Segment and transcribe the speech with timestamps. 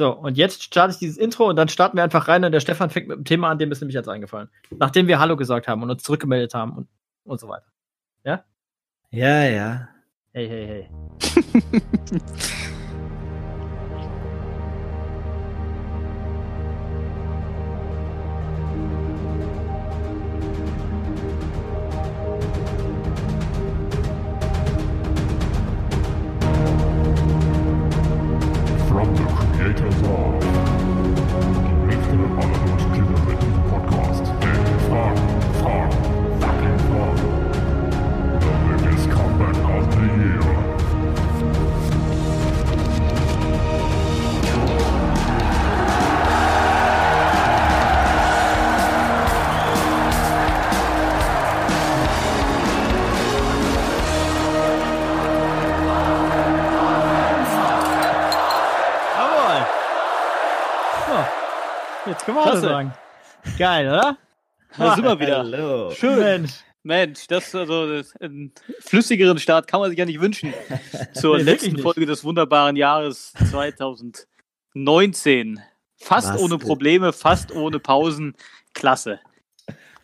[0.00, 2.60] So, und jetzt starte ich dieses Intro und dann starten wir einfach rein und der
[2.60, 4.48] Stefan fängt mit dem Thema an, dem ist nämlich jetzt eingefallen.
[4.70, 6.88] Nachdem wir Hallo gesagt haben und uns zurückgemeldet haben und,
[7.24, 7.66] und so weiter.
[8.24, 8.42] Ja?
[9.10, 9.88] Ja, ja.
[10.32, 10.88] Hey, hey,
[11.68, 11.80] hey.
[62.52, 62.68] Klasse.
[62.68, 62.94] sagen.
[63.58, 64.16] Geil, oder?
[64.78, 65.38] Da sind wir wieder.
[65.38, 65.90] Hallo.
[65.90, 66.20] Schön.
[66.20, 66.52] Mensch.
[66.84, 70.54] Mensch, das also das, einen flüssigeren Start kann man sich ja nicht wünschen
[71.12, 71.76] zur Nee, letzten.
[71.78, 75.60] Folge des wunderbaren Jahres 2019.
[75.98, 76.66] Fast Was ohne denn?
[76.66, 78.34] Probleme, fast ohne Pausen.
[78.72, 79.18] Klasse.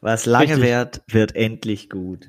[0.00, 0.64] Was lange Richtig.
[0.64, 2.28] währt, wird endlich gut.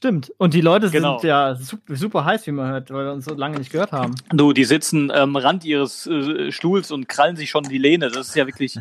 [0.00, 0.32] Stimmt.
[0.38, 1.18] Und die Leute Genau.
[1.18, 4.14] sind ja super, heiß, wie man hört, weil wir uns so lange nicht gehört haben.
[4.32, 8.08] Du, die sitzen am Rand ihres äh, Stuhls und krallen sich schon die Lehne.
[8.08, 8.78] Das ist ja wirklich.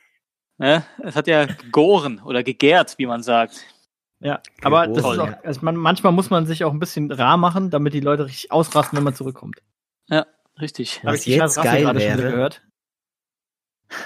[0.58, 0.82] ne?
[1.02, 3.62] Es hat ja gegoren oder gegärt, wie man sagt.
[4.20, 5.20] Ja, aber das ist Toll.
[5.20, 8.24] auch, also man, manchmal muss man sich auch ein bisschen rar machen, damit die Leute
[8.24, 9.60] richtig ausrasten, wenn man zurückkommt.
[10.60, 11.00] Richtig.
[11.02, 12.62] Hab Was ich die jetzt geil gerade schon wieder wäre- gehört?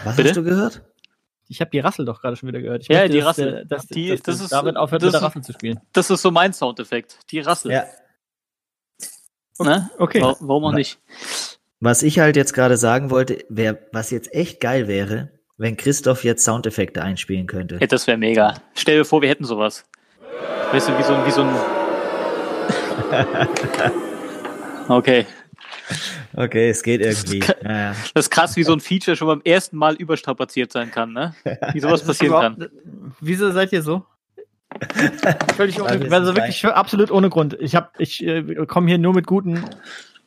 [0.03, 0.31] Was Bitte?
[0.31, 0.83] hast du gehört?
[1.49, 2.83] Ich habe die Rassel doch gerade schon wieder gehört.
[2.83, 3.57] Ich Ja, möchte, die dass, Rassel.
[3.59, 5.81] äh, Dass, Die- dass, das dass ist- David aufhört, das mit der Rassel zu spielen.
[5.93, 7.19] Das ist so mein Soundeffekt.
[7.31, 7.73] Die Rassel.
[7.73, 7.85] Ja.
[9.61, 9.91] Ne?
[9.99, 10.21] Okay.
[10.21, 10.99] Wa- Warum auch nicht?
[11.81, 16.25] Was ich halt jetzt gerade sagen wollte, wär, was jetzt echt geil wäre, wenn Christoph
[16.25, 17.79] jetzt Soundeffekte einspielen könnte.
[17.81, 18.55] Ja, das wäre mega.
[18.75, 19.85] Stell dir vor, wir hätten sowas.
[20.73, 21.49] Weißt du, wie so ein, wie so ein.
[24.91, 25.27] Okay.
[26.35, 27.41] Okay, es geht irgendwie.
[27.41, 27.95] Das Ja, ja.
[28.15, 31.35] Das ist krass, wie so ein Feature schon beim ersten Mal überstrapaziert sein kann, ne?
[31.73, 32.55] Wie sowas passieren kann.
[32.57, 32.73] Überhaupt-
[33.21, 34.05] Wieso seid ihr so?
[35.57, 37.57] Völlig ohne, also wirklich absolut ohne Grund.
[37.61, 39.65] Ich hab, ich äh, komme hier nur mit guten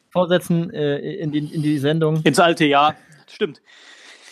[0.09, 2.21] Vorsätzen äh, in, die, in die Sendung.
[2.23, 2.95] Ins alte Jahr.
[3.27, 3.61] Stimmt.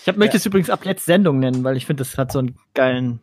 [0.01, 2.39] Ich hab, möchte es übrigens ab jetzt Sendung nennen, weil ich finde, das hat so
[2.39, 3.19] einen geilen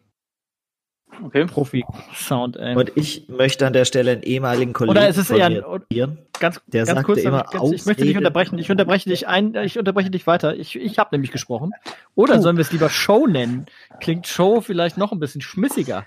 [1.24, 1.46] Okay.
[1.46, 2.56] Profi-Sound.
[2.56, 2.76] ey.
[2.76, 6.60] Und ich möchte an der Stelle einen ehemaligen Kollegen Oder ist es eher ein, ganz,
[6.66, 8.58] Der ganz sagte kurz, immer, ganz, ich möchte dich unterbrechen.
[8.58, 10.56] Ich unterbreche dich ein, ich unterbreche dich weiter.
[10.56, 11.72] Ich, ich habe nämlich gesprochen.
[12.14, 13.66] Oder sollen wir es lieber Show nennen?
[14.00, 16.06] Klingt Show vielleicht noch ein bisschen schmissiger.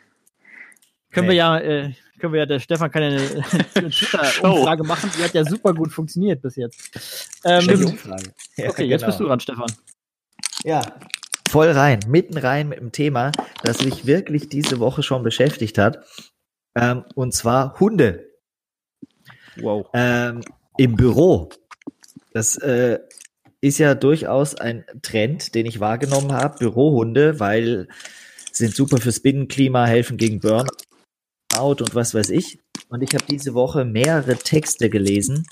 [1.12, 1.38] Können wir Nee.
[1.38, 3.22] ja, äh, können wir ja, der Stefan kann ja eine,
[3.76, 5.10] eine Twitter-Umfrage machen.
[5.18, 7.30] Die hat ja super gut funktioniert bis jetzt.
[7.46, 8.32] Ähm, Umfrage.
[8.58, 9.08] Ja, okay, jetzt genau.
[9.08, 9.72] bist du dran, Stefan.
[10.64, 10.82] Ja.
[11.50, 13.32] Voll rein, mitten rein mit dem Thema,
[13.64, 16.06] das mich wirklich diese Woche schon beschäftigt hat.
[16.76, 18.30] Ähm, und zwar Hunde
[19.60, 19.88] Wow.
[19.96, 20.42] ähm,
[20.78, 21.50] im Büro.
[22.34, 23.00] Das äh,
[23.62, 26.60] ist ja durchaus ein Trend, den ich wahrgenommen habe.
[26.60, 27.88] Bürohunde, weil
[28.52, 30.68] sind super fürs Binnenklima, helfen gegen Burnout
[31.58, 32.60] und was weiß ich.
[32.90, 35.48] Und ich habe diese Woche mehrere Texte gelesen,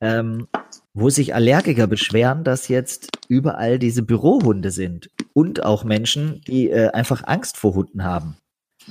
[0.00, 0.48] ähm,
[0.94, 5.10] wo sich Allergiker beschweren, dass jetzt überall diese Bürohunde sind.
[5.32, 8.36] Und auch Menschen, die äh, einfach Angst vor Hunden haben.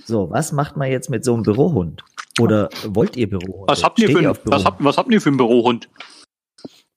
[0.05, 2.03] So, was macht man jetzt mit so einem Bürohund?
[2.39, 3.67] Oder wollt ihr Bürohunde?
[3.67, 5.89] Was habt ihr Steht für, auf was, habt, was habt ihr für einen Bürohund?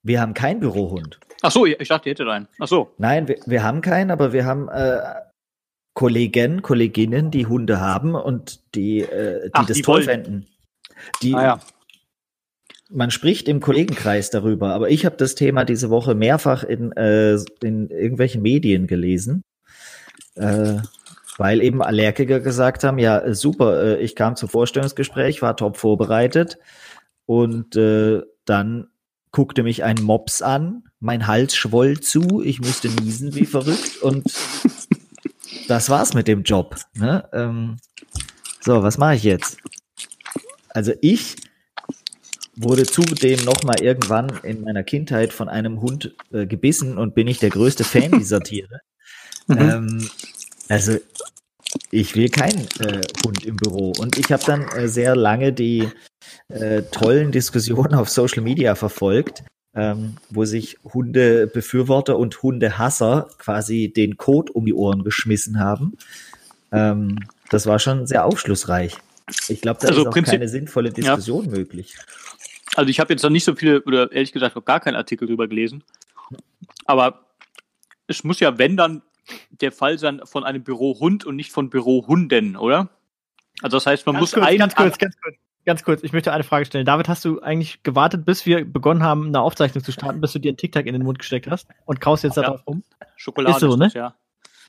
[0.03, 1.19] Wir haben keinen Bürohund.
[1.43, 2.49] Ach so, ich dachte, ihr hättet einen.
[2.59, 2.93] Ach so.
[2.99, 5.01] Nein, wir, wir haben keinen, aber wir haben äh,
[5.95, 10.05] Kollegen, Kolleginnen, die Hunde haben und die, äh, die Ach, das die toll wollen.
[10.05, 10.47] fänden.
[11.23, 11.61] Die, Ah ja.
[12.95, 17.35] Man spricht im Kollegenkreis darüber, aber ich habe das Thema diese Woche mehrfach in, äh,
[17.61, 19.43] in irgendwelchen Medien gelesen,
[20.37, 20.77] äh,
[21.37, 25.77] weil eben Allergiker gesagt haben, ja, äh, super, äh, ich kam zum Vorstellungsgespräch, war top
[25.77, 26.59] vorbereitet
[27.27, 28.87] und äh, dann
[29.33, 34.25] guckte mich ein Mops an, mein Hals schwoll zu, ich musste niesen wie verrückt und
[35.67, 36.77] das war's mit dem Job.
[36.95, 37.29] Ne?
[37.33, 37.79] Ähm,
[38.61, 39.59] so, was mache ich jetzt?
[40.69, 41.37] Also ich
[42.57, 47.29] wurde zudem noch mal irgendwann in meiner Kindheit von einem Hund äh, gebissen und bin
[47.29, 48.81] ich der größte Fan dieser Tiere.
[49.49, 50.09] Ähm,
[50.69, 50.97] also
[51.91, 53.93] ich will keinen äh, Hund im Büro.
[53.99, 55.89] Und ich habe dann äh, sehr lange die
[56.49, 64.17] äh, tollen Diskussionen auf Social Media verfolgt, ähm, wo sich Hundebefürworter und Hundehasser quasi den
[64.17, 65.97] Code um die Ohren geschmissen haben.
[66.73, 67.19] Ähm,
[67.51, 68.97] das war schon sehr aufschlussreich.
[69.49, 71.97] Ich glaube, da Also ist auch keine sinnvolle Diskussion möglich.
[72.77, 75.27] Also ich habe jetzt noch nicht so viele, oder ehrlich gesagt noch gar keinen Artikel
[75.29, 75.85] drüber gelesen.
[76.87, 77.27] Aber
[78.07, 79.03] es muss ja, wenn dann,
[79.51, 82.91] der Fall sein von einem Bürohund und nicht von Bürohunden, oder?
[83.63, 85.37] Also das heißt, man Ganz muss kurz, einen ganz kurz, ganz kurz.
[85.67, 86.85] Ganz kurz, ich möchte eine Frage stellen.
[86.85, 90.39] David, hast du eigentlich gewartet, bis wir begonnen haben, eine Aufzeichnung zu starten, bis du
[90.39, 92.49] dir einen Tic-Tac in den Mund gesteckt hast und kaust jetzt da Ja.
[92.51, 92.83] drauf rum?
[93.17, 93.87] Schokolade Ist so, ne?
[93.87, 94.15] das, ja.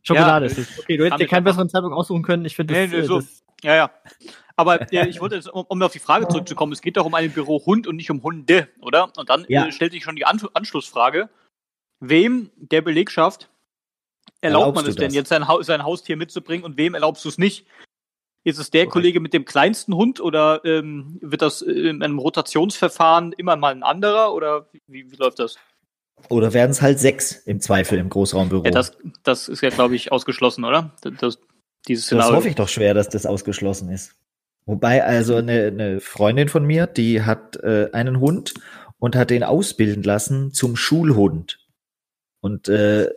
[0.03, 0.79] Schokolade Ja, ist es.
[0.79, 2.45] Okay, du hättest dir keinen besseren Zeitpunkt aussuchen können.
[2.45, 3.19] Ich finde Nee, das, nee, äh, so.
[3.19, 3.91] das Ja, ja.
[4.57, 7.13] Aber äh, ich wollte jetzt, um, um auf die Frage zurückzukommen, es geht doch um
[7.13, 9.11] einen Bürohund und nicht um Hunde, oder?
[9.17, 9.67] Und dann Ja.
[9.67, 11.29] äh, stellt sich schon die An Anschlussfrage,
[11.99, 13.49] wem der Belegschaft
[14.41, 15.15] erlaubt Erlaubst man es denn das?
[15.15, 17.65] jetzt, sein, Hau- sein Haustier mitzubringen und wem erlaubst du es nicht?
[18.43, 18.93] Ist es der Korrekt.
[18.93, 23.71] Kollege mit dem kleinsten Hund oder ähm, wird das äh, in einem Rotationsverfahren immer mal
[23.71, 25.57] ein anderer oder wie, wie läuft das?
[26.29, 28.63] Oder werden es halt sechs im Zweifel im Großraumbüro?
[28.65, 30.95] Ja, das, das ist ja, glaube ich, ausgeschlossen, oder?
[31.01, 31.39] Das, das,
[31.87, 32.35] dieses Das Szenario.
[32.35, 34.15] hoffe ich doch schwer, dass das ausgeschlossen ist.
[34.65, 38.55] Wobei also eine, eine Freundin von mir, die hat äh, einen Hund
[38.97, 41.59] und hat den ausbilden lassen zum Schulhund.
[42.41, 43.09] Und äh,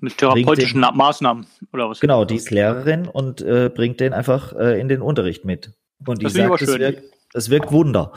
[0.00, 2.00] Mit therapeutischen bringt Maßnahmen oder was?
[2.00, 5.72] genau, die ist Lehrerin und äh, bringt den einfach äh, in den Unterricht mit.
[6.06, 6.80] Und die Das sagt, aber es schön.
[6.80, 7.02] wirkt,
[7.34, 8.12] es wirkt Wunder.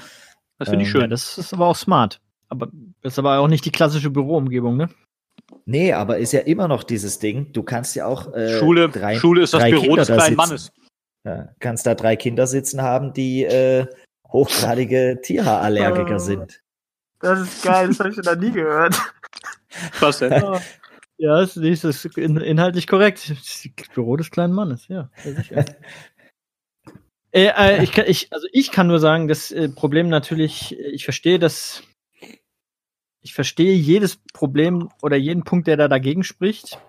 [0.57, 1.09] Das finde ich ähm, ja, schön.
[1.09, 2.21] das ist aber auch smart.
[2.49, 2.67] Aber
[3.01, 4.89] das ist aber auch nicht die klassische Büroumgebung, ne?
[5.65, 7.53] Nee, aber ist ja immer noch dieses Ding.
[7.53, 10.27] Du kannst ja auch äh, Schule, drei, Schule ist das Büro Kinder des da kleinen
[10.27, 10.37] sitzen.
[10.37, 10.71] Mannes.
[11.25, 13.85] Ja, kannst da drei Kinder sitzen haben, die äh,
[14.27, 16.19] hochgradige Tierhaarallergiker Oh.
[16.19, 16.61] sind.
[17.19, 18.95] Das ist geil, das habe ich noch nie gehört.
[19.99, 20.31] Was denn?
[21.17, 23.29] Ja, das ist, das ist in, inhaltlich korrekt.
[23.29, 25.09] Das Büro des kleinen Mannes, ja.
[25.25, 25.65] ja sicher.
[27.31, 30.91] äh, äh, ich, kann, ich, also ich kann nur sagen, das äh, Problem natürlich, äh,
[30.91, 31.83] ich verstehe das,
[33.21, 36.79] ich verstehe jedes Problem oder jeden Punkt, der da dagegen spricht.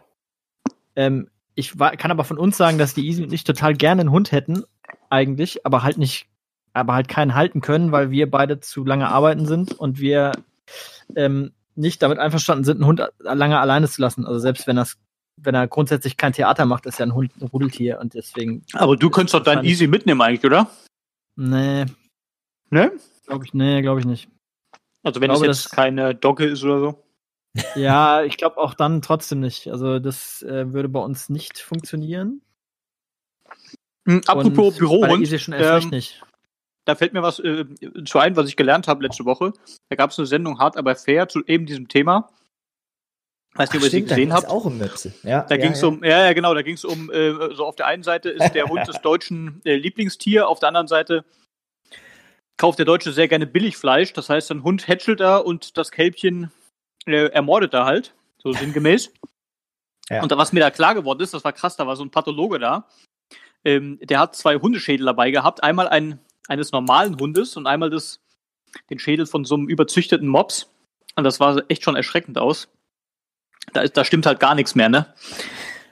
[0.94, 4.10] Ähm, ich kann aber von uns sagen, dass die Easy und ich total gerne einen
[4.10, 4.64] Hund hätten,
[5.10, 6.26] eigentlich, aber halt nicht,
[6.72, 10.32] aber halt keinen halten können, weil wir beide zu lange arbeiten sind und wir
[11.16, 14.26] ähm, nicht damit einverstanden sind, einen Hund lange alleine zu lassen.
[14.26, 14.96] Also selbst wenn das,
[15.36, 18.96] wenn er grundsätzlich kein Theater macht, ist ja ein Hund ein Rudeltier und deswegen, Aber
[18.96, 19.72] du könntest doch dein Wahrscheinlich.
[19.72, 20.70] Easy mitnehmen eigentlich, oder?
[21.36, 21.86] nee,
[22.70, 22.92] Ne?
[23.26, 24.28] glaube ich, nee, glaube ich nicht.
[25.02, 27.04] Also wenn glaube, es jetzt keine Dogge ist oder so.
[27.74, 29.68] Ja, ich glaube auch dann trotzdem nicht.
[29.68, 32.42] Also das äh, würde bei uns nicht funktionieren.
[34.06, 36.22] Hm, apropos Und bei der Bürohund, schon erst recht ähm, nicht.
[36.84, 37.64] da fällt mir was äh,
[38.04, 39.52] zu ein, was ich gelernt habe letzte Woche.
[39.88, 42.30] Da gab es eine Sendung Hart aber fair zu eben diesem Thema.
[43.54, 44.48] Weiß nicht, ob ihr sie da gesehen habt.
[44.48, 45.12] auch um Möpse.
[45.24, 45.88] Ja, Da ja, ging es ja.
[45.88, 48.52] um, ja, ja, genau, da ging es um, äh, so auf der einen Seite ist
[48.52, 51.24] der Hund des Deutschen äh, Lieblingstier, auf der anderen Seite
[52.56, 54.12] kauft der Deutsche sehr gerne Billigfleisch.
[54.12, 56.52] Das heißt, ein Hund hätschelt da und das Kälbchen
[57.06, 59.12] äh, ermordet er halt, so sinngemäß.
[60.08, 60.22] Ja.
[60.22, 62.10] Und da, was mir da klar geworden ist, das war krass, da war so ein
[62.10, 62.88] Pathologe da.
[63.64, 65.62] Ähm, der hat zwei Hundeschädel dabei gehabt.
[65.62, 66.18] Einmal ein,
[66.48, 68.20] eines normalen Hundes und einmal das,
[68.88, 70.70] den Schädel von so einem überzüchteten Mops.
[71.14, 72.68] Und das war echt schon erschreckend aus.
[73.72, 75.14] Da, ist, da stimmt halt gar nichts mehr, ne?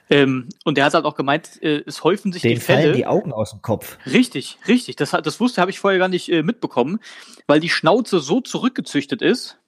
[0.09, 2.81] Ähm, und der hat halt auch gemeint, äh, es häufen sich Den die Fälle.
[2.81, 3.99] fallen die Augen aus dem Kopf.
[4.07, 4.95] Richtig, richtig.
[4.95, 6.99] Das, hat- das wusste, habe ich vorher gar nicht äh, mitbekommen,
[7.45, 9.58] weil die Schnauze so zurückgezüchtet ist,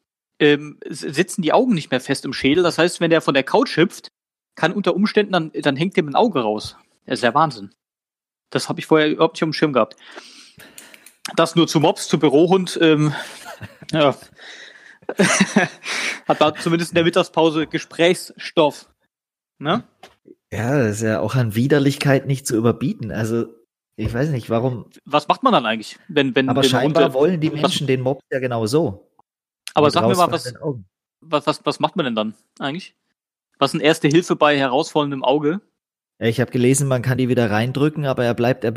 [0.41, 2.63] ähm, sitzen die Augen nicht mehr fest im Schädel.
[2.63, 4.09] Das heißt, wenn der von der Couch hüpft,
[4.55, 6.75] kann unter Umständen dann, dann hängt dem ein Auge raus.
[7.05, 7.71] Das ist ja Wahnsinn.
[8.49, 9.95] Das habe ich vorher überhaupt nicht auf dem Schirm gehabt.
[11.35, 12.77] Das nur zu Mops, zu Bürohund.
[12.81, 13.13] Ähm,
[13.91, 14.15] ja.
[16.27, 18.89] Hat da zumindest in der Mittagspause Gesprächsstoff.
[19.59, 19.83] Ne?
[20.51, 23.11] Ja, das ist ja auch an Widerlichkeit nicht zu überbieten.
[23.11, 23.45] Also,
[23.95, 24.89] ich weiß nicht, warum.
[25.05, 27.87] Was macht man dann eigentlich, wenn, wenn Aber wenn scheinbar Hunde- wollen die was- Menschen
[27.87, 29.10] den Mob ja genau so.
[29.73, 30.53] Aber sag mir mal, was,
[31.21, 32.95] was, was, was macht man denn dann eigentlich?
[33.57, 35.61] Was ist eine erste Hilfe bei herausfallendem Auge?
[36.19, 38.73] Ja, Ich habe gelesen, man kann die wieder reindrücken, aber er bleibt er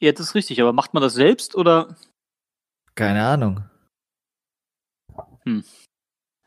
[0.00, 1.96] Ja, das ist richtig, aber macht man das selbst oder
[2.94, 3.64] Keine Ahnung.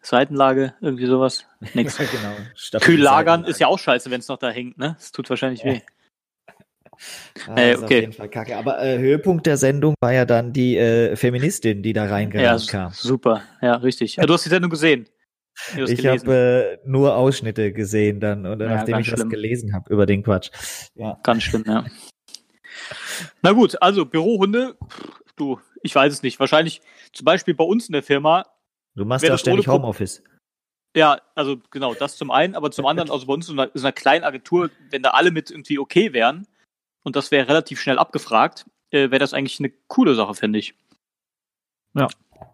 [0.02, 1.46] Seitenlage, irgendwie sowas?
[1.74, 1.98] Nix.
[1.98, 2.80] Ja, genau.
[2.80, 4.96] Kühl lagern ist ja auch scheiße, wenn es noch da hängt, ne?
[4.98, 5.82] Das tut wahrscheinlich weh.
[7.48, 8.00] Ah, Äh, ist auf okay.
[8.02, 8.56] jeden Fall kacke.
[8.58, 12.56] Aber äh, Höhepunkt der Sendung war ja dann die äh, Feministin, die da Ja, reingerannt
[12.62, 12.92] s- kam.
[12.92, 13.44] super.
[13.62, 14.16] Ja, richtig.
[14.18, 15.08] Ja, du hast die Sendung gesehen.
[15.86, 19.30] Ich habe äh, nur Ausschnitte gesehen dann, oder Ja, nachdem ich schlimm.
[19.30, 20.50] gelesen habe über den Quatsch.
[20.96, 21.20] Ja.
[21.24, 21.86] Ganz schlimm, ja.
[23.42, 24.78] Na gut, also Bürohunde,
[25.36, 26.40] du, ich weiß es nicht.
[26.40, 26.82] Wahrscheinlich
[27.14, 28.46] zum Beispiel bei uns in der Firma
[28.96, 30.24] Du machst ja das ständig Homeoffice.
[30.96, 33.82] Ja, also genau, das zum einen, aber zum anderen, also bei uns in einer, in
[33.82, 36.48] einer kleinen Agentur, wenn da alle mit irgendwie okay wären
[37.04, 40.76] und das wäre relativ schnell abgefragt, äh, wäre das eigentlich eine coole Sache, finde ich.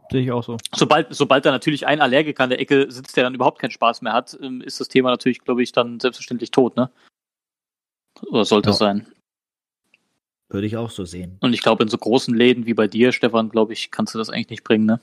[0.10, 0.58] Sehe ich auch so.
[0.74, 4.02] Sobald, sobald da natürlich ein Allergiker an der Ecke sitzt, der dann überhaupt keinen Spaß
[4.02, 6.90] mehr hat, ähm, ist das Thema natürlich, glaube ich, dann selbstverständlich tot, ne?
[8.28, 8.72] Oder sollte Ja.
[8.72, 9.08] es sein.
[10.50, 11.38] Würde ich auch so sehen.
[11.42, 14.18] Und ich glaube, in so großen Läden wie bei dir, Stefan, glaube ich, kannst du
[14.18, 15.02] das eigentlich nicht bringen, ne?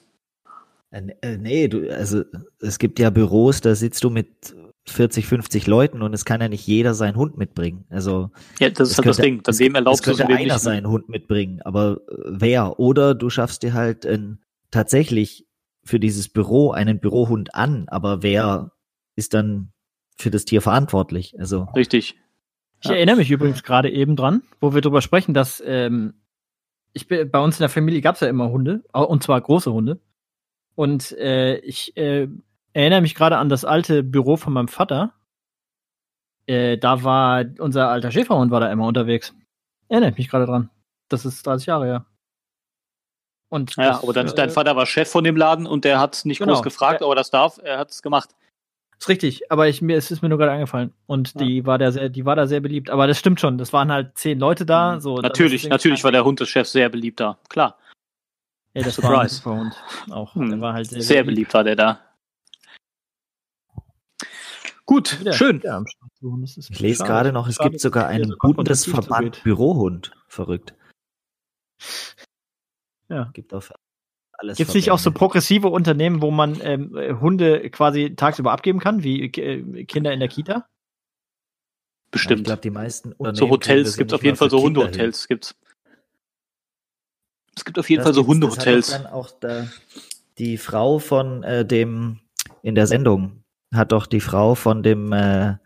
[0.91, 2.25] Äh, äh, nee, du, also
[2.61, 4.55] es gibt ja Büros, da sitzt du mit
[4.87, 7.87] 40, 50 Leuten und es kann ja nicht jeder seinen Hund mitbringen.
[7.91, 9.43] Also Ja, das ist halt das könnte- Ding.
[9.43, 10.49] Dann es- wem du es könnte einer nicht?
[10.53, 10.59] ne?
[10.59, 12.79] seinen Hund mitbringen, aber äh, wer?
[12.79, 15.47] Oder du schaffst dir halt ein, tatsächlich
[15.85, 18.73] für dieses Büro einen Bürohund an, aber wer
[19.17, 19.73] ist dann
[20.19, 21.35] für das Tier verantwortlich?
[21.39, 22.17] Also Richtig.
[22.83, 22.97] Ich Ja.
[22.97, 26.15] erinnere mich übrigens gerade eben dran, wo wir drüber sprechen, dass ähm,
[26.93, 29.73] ich bin, bei uns in der Familie gab es ja immer Hunde, und zwar große
[29.73, 29.99] Hunde.
[30.75, 32.29] Und äh, ich äh,
[32.75, 35.15] erinnere mich gerade an das alte Büro von meinem Vater.
[36.47, 39.35] Äh, da war unser alter Schäferhund war da immer unterwegs.
[39.89, 40.69] Erinnere ich mich gerade dran.
[41.09, 42.05] Das ist 30 Jahre her.
[43.49, 46.01] Und Ja, das, aber dein, äh, dein Vater war Chef von dem Laden und der
[46.01, 46.53] hat nicht Genau.
[46.55, 47.07] groß gefragt, Ja.
[47.07, 47.59] ob er das darf.
[47.63, 48.31] Er hat es gemacht.
[48.99, 50.93] Ist richtig, aber ich, mir, es ist mir nur gerade eingefallen.
[51.07, 51.45] Und Ja.
[51.45, 52.91] die war da sehr, die war da sehr beliebt.
[52.91, 53.59] Aber das stimmt schon.
[53.59, 55.01] Das waren halt zehn Leute da.
[55.01, 55.23] So, Mhm.
[55.23, 57.39] natürlich, das ist natürlich war der Hund des Chefs sehr beliebt da.
[57.49, 57.79] Klar.
[58.75, 59.61] Ja, das war ein Surprise.
[59.61, 59.83] Hund.
[60.11, 60.35] Auch.
[60.35, 60.51] Hm.
[60.51, 62.01] Der war halt sehr, Sehr beliebt war der da.
[64.87, 65.61] Gut, Ja, schön.
[65.65, 65.83] Ja,
[66.47, 67.09] ich lese schade.
[67.09, 69.43] gerade noch, es Schade, gibt sogar einen so Bundesverband.
[69.43, 70.13] Bürohund.
[70.29, 70.75] Verrückt.
[73.09, 73.31] Ja.
[73.33, 73.73] Gibt auf
[74.33, 74.57] alles.
[74.59, 78.81] Gibt es nicht auch so progressive Unternehmen, wo man ähm, äh, Hunde quasi tagsüber abgeben
[78.81, 80.69] kann, wie äh, Kinder in der Kita?
[82.07, 82.45] Ich Bestimmt.
[82.45, 84.61] glaube, die meisten so Unternehmen kriegen Hotels ja gibt es auf jeden Fall so.
[84.63, 85.29] Hundehotels.
[85.29, 85.55] Gibt's.
[87.57, 88.93] Es gibt auf jeden Das Fall so gibt's, das hat Hundehotels.
[88.93, 89.67] auch dann auch da,
[90.39, 92.21] die Frau von äh, dem
[92.63, 93.44] in der Sendung
[93.77, 95.57] hat doch die Frau von dem äh,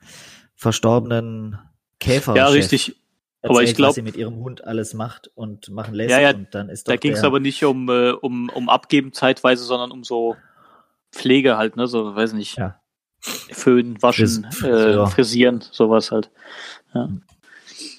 [0.54, 1.58] verstorbenen
[2.00, 2.34] Käfer.
[2.36, 2.96] Ja, richtig.
[3.42, 6.30] Aber ich glaub- was sie mit ihrem Hund alles macht und machen lässt Ja, ja,
[6.34, 9.92] und dann ist Da ging es aber nicht um, äh, um, um Abgeben zeitweise, sondern
[9.92, 10.36] um so
[11.12, 11.86] Pflege halt, ne?
[11.86, 12.58] So, weiß nicht.
[12.58, 12.80] Ja.
[13.20, 16.30] Föhnen, waschen, Fris- äh, frisieren, sowas halt.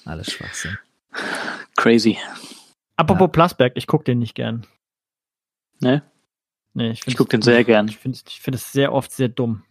[0.04, 0.78] alles Schwachsinn.
[1.76, 2.18] Crazy.
[2.96, 4.66] Apropos Plasberg, ich gucke den nicht gern.
[5.80, 6.02] Ne?
[6.74, 7.88] Nee, ich, Ich find's- guck den sehr gern.
[7.88, 9.62] Ich finde ich find es sehr oft sehr dumm.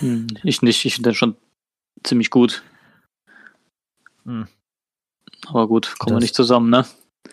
[0.00, 1.36] Hm, Ich nicht, ich finde den schon
[2.02, 2.62] ziemlich gut.
[4.24, 4.46] Hm.
[5.46, 6.86] Aber gut, kommen wir nicht zusammen, ne?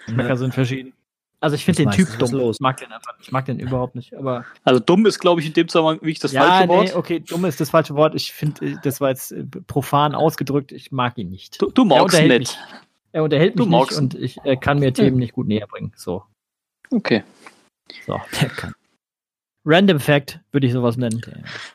[0.05, 0.93] Geschmäcker sind verschieden.
[1.39, 2.31] Also ich finde den Typ dumm.
[2.33, 2.57] los.
[2.57, 3.17] Ich mag den einfach.
[3.17, 3.27] nicht.
[3.27, 4.13] Ich mag den überhaupt nicht.
[4.13, 6.73] Aber Also dumm ist, glaube ich, in dem Zusammenhang wie ich das ja, falsche nee,
[6.73, 6.95] Wort.
[6.95, 8.13] okay, dumm ist das falsche Wort.
[8.13, 10.71] Ich finde, äh, das war jetzt äh, profan ausgedrückt.
[10.71, 11.59] Ich mag ihn nicht.
[11.59, 12.59] Du, du Er magst unterhält nicht.
[12.69, 12.79] mich.
[13.13, 15.65] Er unterhält Du mich nicht magst und ich äh, kann mir Themen nicht gut näher
[15.67, 15.91] bringen.
[15.95, 16.23] So,
[16.91, 17.23] Okay.
[18.05, 18.21] so.
[18.39, 18.73] Der kann,
[19.65, 21.21] Random Fact würde ich sowas nennen.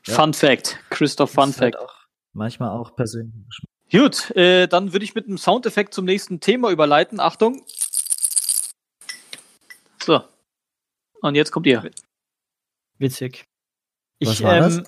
[0.06, 0.14] Ja.
[0.14, 0.78] Fun Fact.
[0.90, 1.78] Christoph Fun halt Fact.
[1.78, 1.94] auch
[2.32, 3.60] manchmal auch persönlich.
[3.90, 7.20] Gut, äh, dann würde ich mit einem Soundeffekt zum nächsten Thema überleiten.
[7.20, 7.62] Achtung.
[10.02, 10.22] So.
[11.20, 11.88] Und jetzt kommt ihr.
[12.98, 13.46] Witzig.
[14.20, 14.78] Was Ich, war das?
[14.78, 14.86] ähm,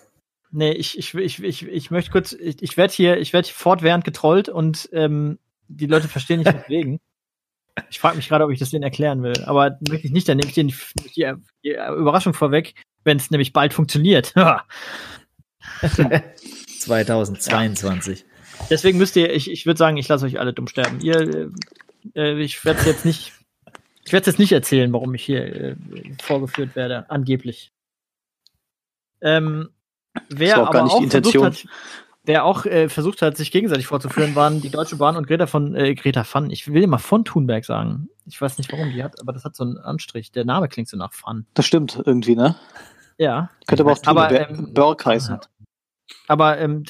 [0.51, 4.05] nee, ich, ich, ich, ich, ich möchte kurz, ich, ich werde hier, ich werde fortwährend
[4.05, 5.39] getrollt und ähm,
[5.69, 7.01] die Leute verstehen nicht deswegen.
[7.91, 10.49] Ich frage mich gerade, ob ich das denen erklären will, aber wirklich nicht, dann nehme
[10.49, 10.77] ich denen die,
[11.15, 11.33] die,
[11.65, 14.35] die Überraschung vorweg, wenn es nämlich bald funktioniert.
[16.81, 18.25] 2022.
[18.71, 21.01] Deswegen müsst ihr, ich, ich würde sagen, ich lasse euch alle dumm sterben.
[21.01, 21.51] Ihr,
[22.15, 23.33] äh, ich werde es jetzt nicht,
[24.05, 25.77] ich werde jetzt nicht erzählen, warum ich hier äh,
[26.23, 27.73] vorgeführt werde, angeblich.
[29.21, 29.71] Ähm,
[30.29, 31.47] wer Ist auch gar aber nicht auch die Intention.
[31.47, 31.67] hat,
[32.29, 35.75] wer auch äh, versucht hat, sich gegenseitig vorzuführen, waren die Deutsche Bahn und Greta von
[35.75, 36.51] äh, Greta Fun.
[36.51, 38.09] Ich will immer von Thunberg sagen.
[38.27, 40.31] Ich weiß nicht, warum die hat, aber das hat so einen Anstrich.
[40.31, 41.47] Der Name klingt so nach Fun.
[41.55, 42.55] Das stimmt irgendwie, ne?
[43.17, 45.39] Ja, Könnte aber auch Ber- ähm, Berg heißen.
[46.29, 46.85] aber ähm,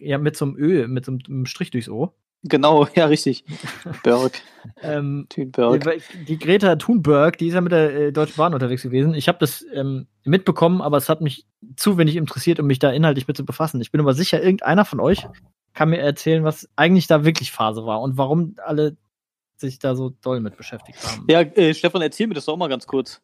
[0.00, 2.12] ja mit so einem Ö, mit so einem Strich durchs O.
[2.42, 3.44] Genau, ja, richtig.
[4.02, 4.32] Berg.
[4.82, 6.02] Ähm, Thunberg.
[6.28, 9.14] Die Greta Thunberg, die ist ja mit der äh, Deutschen Bahn unterwegs gewesen.
[9.14, 12.90] Ich habe das ähm, mitbekommen, aber es hat mich zu wenig interessiert, um mich da
[12.90, 13.80] inhaltlich mit zu befassen.
[13.80, 15.26] Ich bin aber sicher, irgendeiner von euch
[15.72, 18.98] kann mir erzählen, was eigentlich da wirklich Phase war und warum alle
[19.56, 21.24] sich da so doll mit beschäftigt haben.
[21.30, 23.22] Ja, äh, Stefan, erzähl mir das doch mal ganz kurz.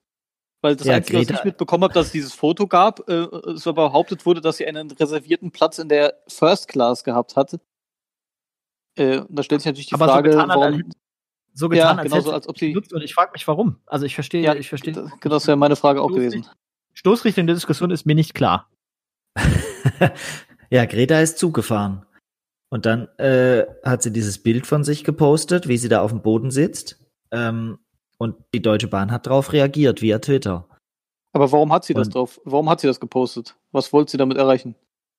[0.63, 3.27] Weil das Ja, Einzige, was Greta- ich mitbekommen habe, dass es dieses Foto gab, äh,
[3.53, 7.61] es behauptet wurde, dass sie einen reservierten Platz in der First Class gehabt hatte.
[8.97, 10.75] Äh, und da stellt sich natürlich die Aber so Frage, getan hat, warum.
[10.75, 10.95] als-
[11.53, 12.77] So getan, ja, als genau hätte so, als ob sie.
[12.77, 13.77] und ich frage mich, warum.
[13.87, 14.93] Also ich verstehe, Ja, ich verstehe.
[14.95, 16.47] Genau, das wäre meine Frage auch gewesen.
[16.95, 18.71] Stoßrichtung der Diskussion ist mir nicht klar.
[20.71, 22.05] ja, Greta ist zugefahren.
[22.69, 26.23] Und dann äh, hat sie dieses Bild von sich gepostet, wie sie da auf dem
[26.23, 26.99] Boden sitzt.
[27.31, 27.79] Ähm,
[28.19, 30.67] und die Deutsche Bahn hat darauf reagiert via Twitter.
[31.33, 32.41] Aber warum hat sie das Und- drauf?
[32.45, 33.57] Warum hat sie das gepostet?
[33.73, 34.75] Was wollte sie damit erreichen?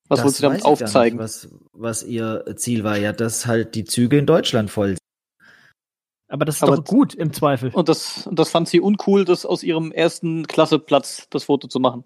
[0.09, 1.19] Was wollte sie damit weiß ich gar nicht, aufzeigen?
[1.19, 4.99] was, was ihr Ziel war, ja, dass halt die Züge in Deutschland voll sind.
[6.29, 7.69] Aber das ist Aber- doch gut im Zweifel.
[7.71, 11.79] Und das, und das fand sie uncool, das aus ihrem ersten Klasseplatz das Foto zu
[11.79, 12.03] machen.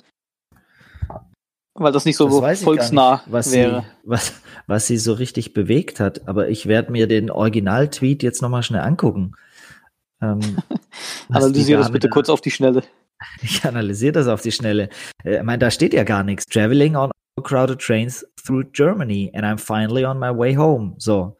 [1.74, 3.82] Weil das nicht so Das weiß ich gar volksnah nicht, was wäre.
[3.82, 4.34] Sie, was,
[4.68, 6.28] was sie so richtig bewegt hat.
[6.28, 9.34] Aber ich werde mir den Original-Tweet jetzt nochmal schnell angucken.
[10.22, 10.40] Ähm,
[11.30, 12.84] Analysiere das bitte da- kurz auf die Schnelle.
[13.44, 14.90] Ich analysiere das auf die Schnelle.
[15.24, 16.46] Äh, Ich meine, da steht ja gar nichts.
[16.48, 17.12] Traveling on
[17.42, 20.96] crowded trains through Germany and I'm finally on my way home.
[20.98, 21.38] So.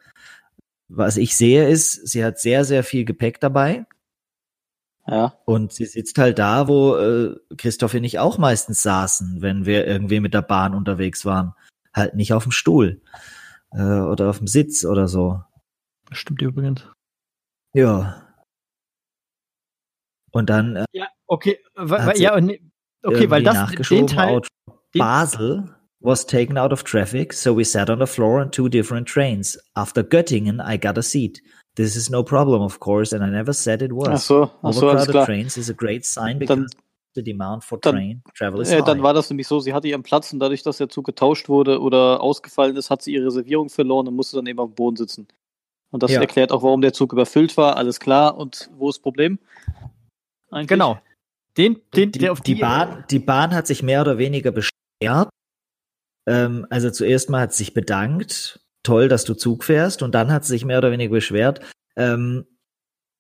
[0.88, 3.86] Was ich sehe ist, sie hat sehr, sehr viel Gepäck dabei
[5.08, 5.34] Ja.
[5.46, 9.88] und sie sitzt halt da, wo äh, Christoph und ich auch meistens saßen, wenn wir
[9.88, 11.54] irgendwie mit der Bahn unterwegs waren.
[11.94, 13.02] Halt nicht auf dem Stuhl
[13.74, 15.42] äh, oder auf dem Sitz oder so.
[16.10, 16.86] Das stimmt übrigens.
[17.74, 18.28] Ja.
[20.32, 21.60] Und dann äh, Ja, okay.
[22.16, 22.52] sie Ja, und,
[23.04, 24.42] okay, weil das den Teil.
[24.42, 28.68] den- Basel was taken out of traffic, so we sat on the floor on two
[28.70, 29.58] different trains.
[29.76, 31.42] After Göttingen, I got a seat.
[31.76, 34.08] This is no problem, of course, and I never said it was.
[34.10, 35.26] Ach so, ach so, Overcrowded klar.
[35.26, 36.66] trains is a great sign Dann- because
[37.16, 38.86] the demand for dann- train travel is Äh, high.
[38.86, 41.48] dann war das nämlich so, sie hatte ihren Platz und dadurch, dass der Zug getauscht
[41.50, 44.76] wurde oder ausgefallen ist, hat sie ihre Reservierung verloren und musste dann eben auf dem
[44.76, 45.28] Boden sitzen.
[45.92, 46.22] Und das Ja.
[46.22, 48.38] erklärt auch, warum der Zug überfüllt war, alles klar.
[48.38, 49.40] Und wo ist das Problem?
[50.50, 50.68] Eigentlich?
[50.70, 51.00] Genau.
[51.58, 55.30] Den, den, die, der auf die, Bahn, die Bahn hat sich mehr oder weniger beschwert.
[56.32, 60.32] Ähm, also zuerst mal hat sie sich bedankt, toll, dass du Zug fährst, und dann
[60.32, 61.60] hat sie sich mehr oder weniger beschwert,
[61.98, 62.46] ähm,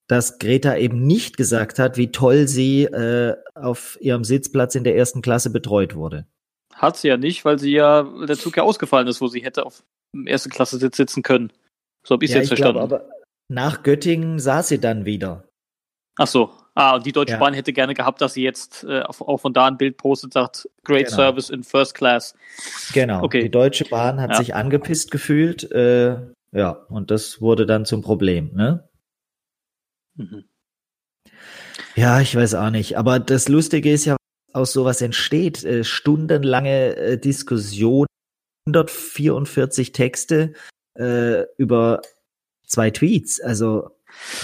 [0.08, 4.96] dass Greta eben nicht gesagt hat, wie toll sie äh, auf ihrem Sitzplatz in der
[4.96, 6.26] ersten Klasse betreut wurde.
[6.74, 9.66] Hat sie ja nicht, weil sie ja, der Zug ja ausgefallen ist, wo sie hätte
[9.66, 9.84] auf
[10.16, 11.52] dem ersten Klasse Sitz sitzen können.
[12.06, 13.06] So habe ich es ja, jetzt ich glaube, verstanden.
[13.06, 15.50] aber nach Göttingen saß sie dann wieder.
[16.18, 16.61] Ach so.
[16.74, 17.40] Ah, und die Deutsche Ja.
[17.40, 20.70] Bahn hätte gerne gehabt, dass sie jetzt äh, auch von da ein Bild postet, sagt,
[20.86, 21.16] Great Genau.
[21.18, 22.34] Service in First Class.
[22.94, 23.24] Genau.
[23.24, 23.44] Okay.
[23.44, 24.38] Die Deutsche Bahn hat Ja.
[24.38, 25.70] sich angepisst gefühlt.
[25.72, 26.18] Äh,
[26.54, 28.52] ja, und das wurde dann zum Problem.
[28.54, 28.88] Ne?
[30.16, 30.46] Mhm.
[31.96, 32.98] Ja, ich weiß auch nicht.
[32.98, 34.16] Aber das Lustige ist ja,
[34.54, 35.64] aus sowas entsteht.
[35.66, 38.08] Äh, stundenlange äh, Diskussion,
[38.68, 40.54] 144 Texte
[40.98, 42.02] äh, über
[42.66, 43.42] zwei Tweets.
[43.42, 43.90] Also,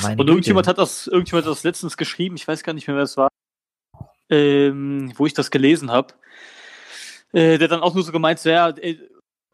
[0.01, 0.69] meine Und irgendjemand Güte.
[0.71, 3.29] hat das, irgendjemand hat das letztens geschrieben, ich weiß gar nicht mehr, wer es war,
[4.29, 6.13] ähm, wo ich das gelesen habe,
[7.33, 8.97] äh, der dann auch nur so gemeint, so, ja, äh,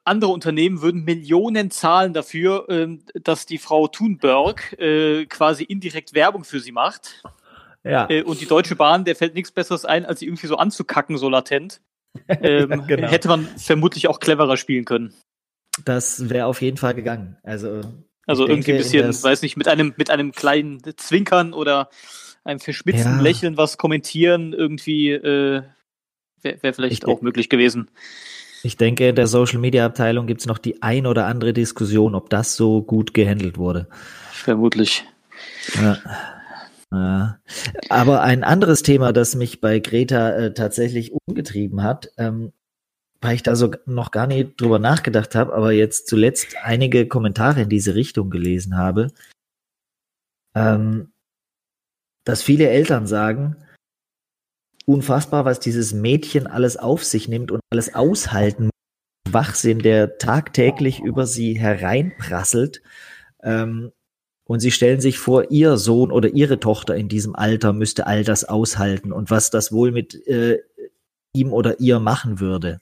[0.05, 6.43] andere Unternehmen würden Millionen zahlen dafür, ähm, dass die Frau Thunberg äh, quasi indirekt Werbung
[6.43, 7.23] für sie macht.
[7.85, 10.57] Ja, Äh, und die Deutsche Bahn, der fällt nichts Besseres ein, als sie irgendwie so
[10.57, 11.81] anzukacken, so latent.
[12.29, 13.07] Ähm, Ja, genau.
[13.07, 15.13] Hätte man vermutlich auch cleverer spielen können.
[15.83, 17.37] das wäre auf jeden Fall gegangen.
[17.43, 17.81] Also,
[18.25, 20.81] Also Ich irgendwie denke, ein in bisschen, das- weiß nicht, mit einem, mit einem kleinen
[20.97, 21.89] Zwinkern oder
[22.43, 23.21] einem verschmitzten Ja.
[23.21, 25.63] Lächeln was kommentieren, irgendwie äh,
[26.41, 27.89] wäre wär vielleicht Ich auch möglich gewesen.
[28.63, 32.29] ich denke, in der Social Media Abteilung gibt's noch die ein oder andere Diskussion, ob
[32.29, 33.87] das so gut gehandelt wurde.
[34.31, 35.05] Vermutlich.
[35.75, 35.97] Ja.
[36.91, 37.39] Ja.
[37.89, 42.51] Aber ein anderes Thema, das mich bei Greta äh, tatsächlich umgetrieben hat, ähm,
[43.23, 47.61] weil ich da so noch gar nicht drüber nachgedacht habe, aber jetzt zuletzt einige Kommentare
[47.61, 49.11] in diese Richtung gelesen habe,
[50.55, 51.11] ähm,
[52.25, 53.55] dass viele Eltern sagen,
[54.85, 58.73] unfassbar, was dieses Mädchen alles auf sich nimmt und alles aushalten muss.
[59.31, 62.83] Wachsinn, der tagtäglich über sie hereinprasselt.
[63.41, 63.91] Ähm,
[64.45, 68.25] und sie stellen sich vor, ihr Sohn oder ihre Tochter in diesem Alter müsste all
[68.25, 70.59] das aushalten und was das wohl mit äh,
[71.33, 72.81] ihm oder ihr machen würde.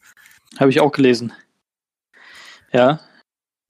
[0.59, 1.33] Habe ich auch gelesen.
[2.73, 2.99] Ja.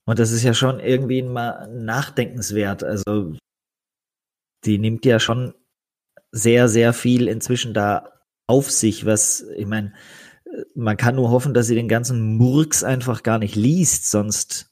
[0.06, 2.84] Und das ist ja schon irgendwie mal nachdenkenswert.
[2.84, 3.36] Also
[4.66, 5.54] die nimmt ja schon
[6.32, 9.94] sehr, sehr viel inzwischen da auf sich, was, ich meine,
[10.76, 14.70] man kann nur hoffen, dass sie den ganzen Murks einfach gar nicht liest, sonst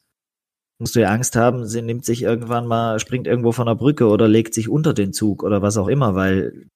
[0.78, 4.08] musst du ja Angst haben, sie nimmt sich irgendwann mal, springt irgendwo von der Brücke
[4.08, 6.66] oder legt sich unter den Zug oder was auch immer, weil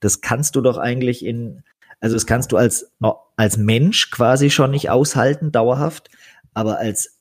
[0.00, 1.62] das kannst du doch eigentlich in,
[2.00, 2.92] also das kannst du als,
[3.36, 6.10] als Mensch quasi schon nicht aushalten, dauerhaft,
[6.54, 7.18] aber als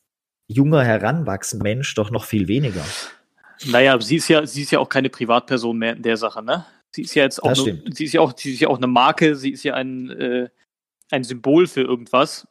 [0.47, 2.85] junger, heranwachsender Mensch doch noch viel weniger.
[3.65, 6.65] Naja, sie ist ja, sie ist ja auch keine Privatperson mehr in der Sache, ne?
[6.91, 7.95] Sie ist ja jetzt auch, stimmt.
[7.95, 10.49] sie ist ja auch, sie ist ja auch eine Marke, sie ist ja ein, äh,
[11.11, 12.47] ein Symbol für irgendwas.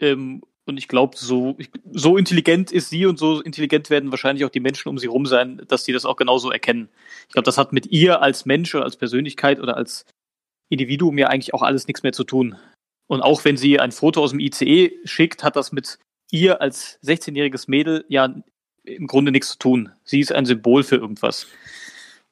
[0.00, 1.56] Ähm, und ich glaube, so,
[1.90, 5.26] so intelligent ist sie und so intelligent werden wahrscheinlich auch die Menschen um sie rum
[5.26, 6.88] sein, dass sie das auch genauso erkennen.
[7.26, 10.06] Ich glaube, das hat mit ihr als Mensch oder als Persönlichkeit oder als
[10.70, 12.56] Individuum ja eigentlich auch alles nichts mehr zu tun.
[13.06, 15.98] Und auch wenn sie ein Foto aus dem ICE schickt, hat das mit
[16.30, 18.34] ihr als 16-jähriges Mädel ja
[18.84, 19.92] im Grunde nichts zu tun.
[20.04, 21.48] Sie ist ein Symbol für irgendwas.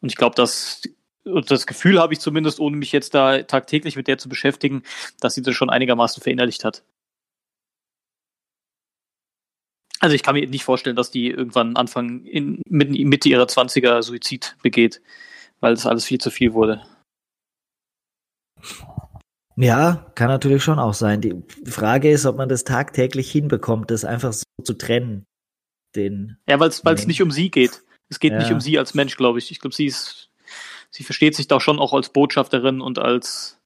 [0.01, 0.83] Und ich glaube, dass
[1.25, 4.83] das Gefühl habe ich zumindest, ohne mich jetzt da tagtäglich mit der zu beschäftigen,
[5.21, 6.85] dass sie das schon einigermaßen verinnerlicht hat.
[10.01, 14.57] Also ich kann mir nicht vorstellen, dass die irgendwann Anfang in Mitte ihrer 20er Suizid
[14.63, 15.03] begeht,
[15.59, 16.87] weil das alles viel zu viel wurde.
[19.57, 21.21] Ja, kann natürlich schon auch sein.
[21.21, 25.25] Die Frage ist, ob man das tagtäglich hinbekommt, das einfach so zu trennen.
[25.97, 27.83] Den, Ja, weil es nicht um sie geht.
[28.09, 28.39] Es geht Ja.
[28.39, 29.51] nicht um sie als Mensch, glaube ich.
[29.51, 30.31] Ich glaube, sie ist,
[30.91, 33.59] sie versteht sich da schon auch als Botschafterin und als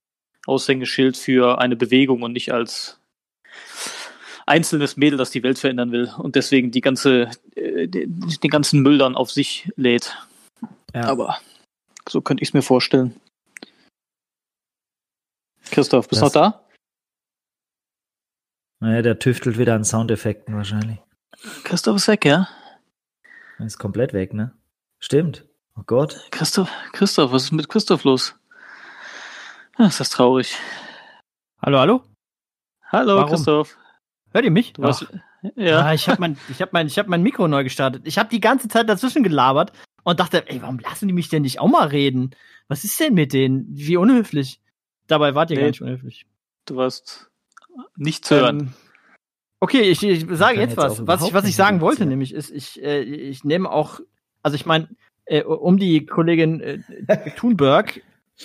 [0.46, 2.98] Aushängeschild für eine Bewegung und nicht als
[4.46, 8.80] einzelnes Mädel, das die Welt verändern will und deswegen die ganze, äh, den, den ganzen
[8.80, 10.16] Müll dann auf sich lädt.
[10.94, 11.04] Ja.
[11.04, 11.38] Aber
[12.08, 13.14] so könnte ich es mir vorstellen.
[15.72, 16.66] Christoph, bist du noch da?
[18.80, 20.98] Naja, der tüftelt wieder an Soundeffekten wahrscheinlich.
[21.64, 22.46] Christoph ist weg, ja?
[23.58, 24.52] Er ist komplett weg, ne?
[24.98, 25.46] Stimmt.
[25.74, 26.28] Oh Gott.
[26.30, 28.34] Christoph, Christoph, was ist mit Christoph los?
[29.76, 30.54] Ah, ist das traurig.
[31.62, 32.02] Hallo, hallo?
[32.90, 33.30] Hallo, Warum?
[33.30, 33.78] Christoph.
[34.32, 34.74] Hört ihr mich?
[34.74, 35.50] Du warst, Ach.
[35.56, 35.80] ja.
[35.80, 38.02] Ah, ich habe mein, ich hab mein, ich hab mein Mikro neu gestartet.
[38.06, 39.72] Ich habe die ganze Zeit dazwischen gelabert
[40.04, 42.32] und dachte, ey, warum lassen die mich denn nicht auch mal reden?
[42.68, 43.66] Was ist denn mit denen?
[43.70, 44.61] Wie unhöflich.
[45.12, 45.64] Dabei wart ihr Nee.
[45.64, 46.24] gar nicht unhöflich.
[46.64, 47.30] Du warst
[47.96, 48.60] nicht zu hören.
[48.60, 48.72] Ähm,
[49.60, 51.06] okay, ich, ich sage jetzt jetzt was.
[51.06, 54.00] Was ich, was ich sagen wollte, nämlich ist, ich, äh, ich nehme auch,
[54.42, 54.88] also ich meine,
[55.26, 56.78] äh, um die Kollegin äh,
[57.36, 58.00] Thunberg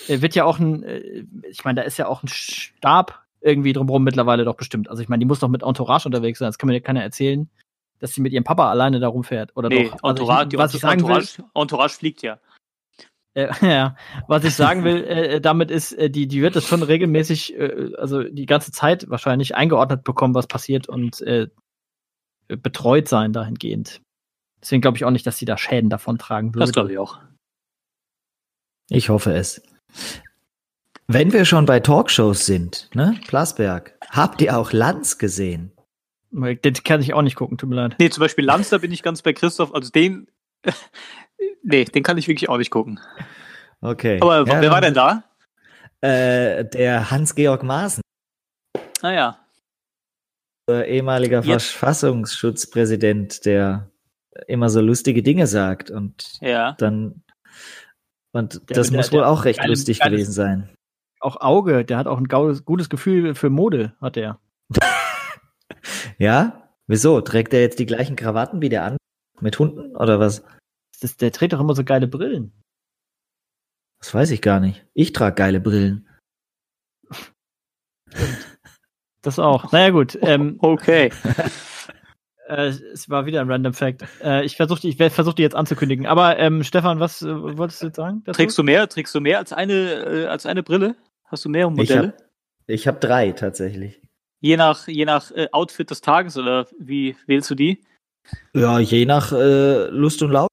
[0.10, 3.72] äh, wird ja auch ein, äh, ich meine, da ist ja auch ein Stab irgendwie
[3.72, 4.90] drumherum mittlerweile doch bestimmt.
[4.90, 6.50] Also ich meine, die muss doch mit Entourage unterwegs sein.
[6.50, 7.50] Das kann mir ja keiner erzählen,
[8.00, 9.56] dass sie mit ihrem Papa alleine da rumfährt.
[9.56, 10.00] Oder nee, doch?
[10.04, 12.40] Also Entourage, ich, die was ich sagen will, Entourage, Entourage fliegt ja.
[13.38, 13.96] Äh, ja,
[14.28, 17.92] was ich sagen will, äh, damit ist, äh, die, die wird das schon regelmäßig, äh,
[17.98, 21.48] also die ganze Zeit wahrscheinlich eingeordnet bekommen, was passiert und äh,
[22.48, 24.02] betreut sein dahingehend.
[24.62, 26.62] Deswegen glaube ich auch nicht, dass sie da Schäden davon tragen würde.
[26.62, 27.20] Das glaube ich auch.
[28.90, 29.62] Ich hoffe es.
[31.08, 33.20] Wenn wir schon bei Talkshows sind, ne?
[33.28, 35.72] Plasberg, habt ihr auch Lanz gesehen?
[36.32, 37.96] Den kann ich auch nicht gucken, tut mir leid.
[38.00, 39.74] Nee, zum Beispiel Lanz, da bin ich ganz bei Christoph.
[39.74, 40.28] Also den,
[41.64, 43.00] nee, den kann ich wirklich auch nicht gucken.
[43.82, 44.20] Okay.
[44.22, 45.24] Aber Ja, wer war denn da?
[46.02, 48.02] Äh, der Hans-Georg Maaßen,
[49.02, 49.40] Naja,
[50.70, 53.90] äh, ehemaliger Jetzt- Verfassungsschutzpräsident, der
[54.48, 56.74] immer so lustige Dinge sagt und ja.
[56.74, 57.24] dann
[58.34, 60.70] und Der- das der- muss wohl der- auch recht geile- lustig geiles- gewesen sein.
[61.20, 64.40] Auch Auge, der hat auch ein gutes Gefühl für Mode, hat der.
[66.20, 66.64] Ja?
[66.88, 67.22] Wieso?
[67.22, 68.98] Trägt er jetzt die gleichen Krawatten wie der andere?
[69.40, 70.44] Mit Hunden oder was?
[71.00, 72.52] Das, der trägt doch immer so geile Brillen.
[74.00, 74.86] Das weiß ich gar nicht.
[74.94, 76.08] Ich trage geile Brillen.
[79.24, 79.72] Das auch.
[79.74, 80.18] Naja, gut.
[80.22, 81.12] Ähm, Okay.
[82.48, 84.06] äh, es war wieder ein Random Fact.
[84.24, 86.06] Äh, ich versuche die, ich versuch die jetzt anzukündigen.
[86.06, 88.22] Aber ähm, Stefan, was äh, wolltest du jetzt sagen?
[88.24, 88.38] dazu?
[88.38, 88.88] Trägst du mehr?
[88.88, 90.96] Trägst du mehr als eine, äh, als eine Brille?
[91.26, 92.14] Hast du mehrere Ich Modelle?
[92.14, 92.24] habe
[92.68, 94.02] ich hab drei tatsächlich.
[94.40, 97.82] Je nach, je nach äh, Outfit des Tages oder wie wählst du die?
[98.54, 100.48] Ja, je nach äh, Lust und Laune.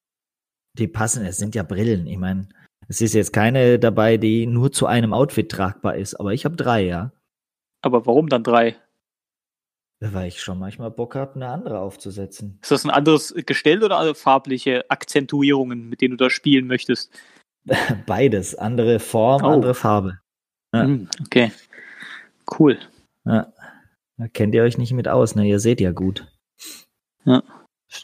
[0.79, 2.07] Die passen, es sind ja Brillen.
[2.07, 2.49] Ich meine,
[2.89, 6.57] es ist jetzt keine dabei, die nur zu einem Outfit tragbar ist, aber ich habe
[6.57, 7.13] drei, ja.
[7.83, 8.77] Aber warum dann drei?
[10.01, 12.59] Weil ich schon manchmal Bock habe, eine andere aufzusetzen.
[12.63, 17.11] Ist das ein anderes Gestell oder farbliche Akzentuierungen, mit denen du da spielen möchtest?
[18.07, 18.55] Beides.
[18.55, 19.49] Andere Form, Oh.
[19.49, 20.19] andere Farbe.
[20.75, 20.83] Ja.
[20.83, 21.53] Hm, okay.
[22.59, 22.79] Cool.
[23.25, 23.53] Ja.
[24.19, 25.47] Da kennt ihr euch nicht mit aus, ne?
[25.47, 26.27] Ihr seht ja gut.
[26.61, 27.43] St-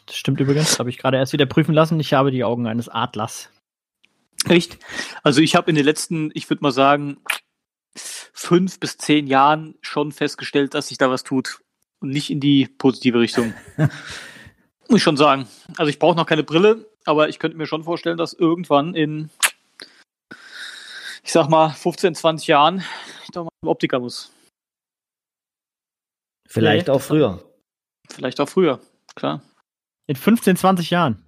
[0.09, 1.99] Stimmt übrigens, habe ich gerade erst wieder prüfen lassen.
[1.99, 3.49] Ich habe die Augen eines Adlers.
[4.47, 4.77] Echt?
[5.23, 7.17] Also ich habe in den letzten, ich würde mal sagen,
[7.95, 11.61] fünf bis zehn Jahren schon festgestellt, dass sich da was tut.
[11.99, 13.53] Und nicht in die positive Richtung.
[14.87, 15.47] Muss ich schon sagen.
[15.77, 19.29] Also ich brauche noch keine Brille, aber ich könnte mir schon vorstellen, dass irgendwann in,
[21.23, 22.83] ich sag mal, 15, 20 Jahren
[23.23, 24.31] ich doch mal zum Optiker muss.
[26.47, 26.93] Vielleicht Nee.
[26.93, 27.43] auch früher.
[28.09, 28.81] Vielleicht auch früher,
[29.15, 29.41] klar.
[30.11, 31.23] In 15, 20 Jahren.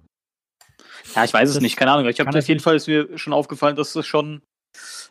[1.14, 2.06] Ja, ich weiß es Das nicht, keine Ahnung.
[2.06, 4.42] Ich habe auf jeden Fall ist mir schon aufgefallen, dass das schon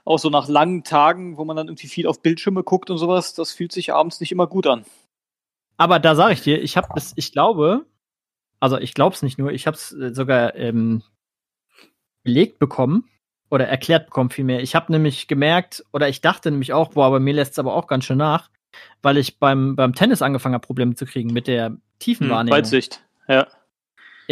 [0.05, 3.33] auch so nach langen Tagen, wo man dann irgendwie viel auf Bildschirme guckt und sowas,
[3.33, 4.85] das fühlt sich abends nicht immer gut an.
[5.77, 7.87] Aber da sage ich dir, ich habe es, ich glaube,
[8.59, 11.01] also ich glaube es nicht nur, ich habe es äh, sogar ähm,
[12.21, 13.09] belegt bekommen
[13.49, 14.61] oder erklärt bekommen vielmehr.
[14.61, 17.73] Ich habe nämlich gemerkt, oder ich dachte nämlich auch, boah, aber mir lässt es aber
[17.73, 18.51] auch ganz schön nach,
[19.01, 22.57] weil ich beim, beim Tennis angefangen habe, Probleme zu kriegen mit der Hm, Tiefenwahrnehmung.
[22.59, 23.03] Weitsicht.
[23.29, 23.47] Ja.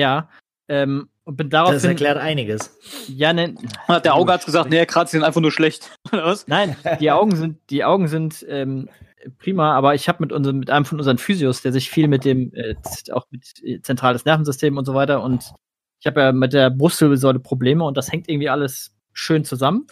[0.02, 0.30] Ja.
[0.68, 1.90] Ähm, und bin Das daraufhin.
[1.92, 2.78] erklärt einiges.
[3.08, 3.56] Ja, ne,
[3.88, 5.92] Hat der Auge hat gesagt, nee, er kratzt ihn einfach nur schlecht.
[6.12, 6.48] Oder was?
[6.48, 8.90] Nein, die Augen sind, die Augen sind ähm,
[9.38, 12.26] prima, aber ich habe mit unserem, mit einem von unseren Physios, der sich viel mit
[12.26, 12.76] dem, äh,
[13.12, 15.54] auch mit äh, zentrales Nervensystem und so weiter und
[16.00, 19.86] ich habe ja mit der Brustwirbelsäule Probleme und das hängt irgendwie alles schön zusammen.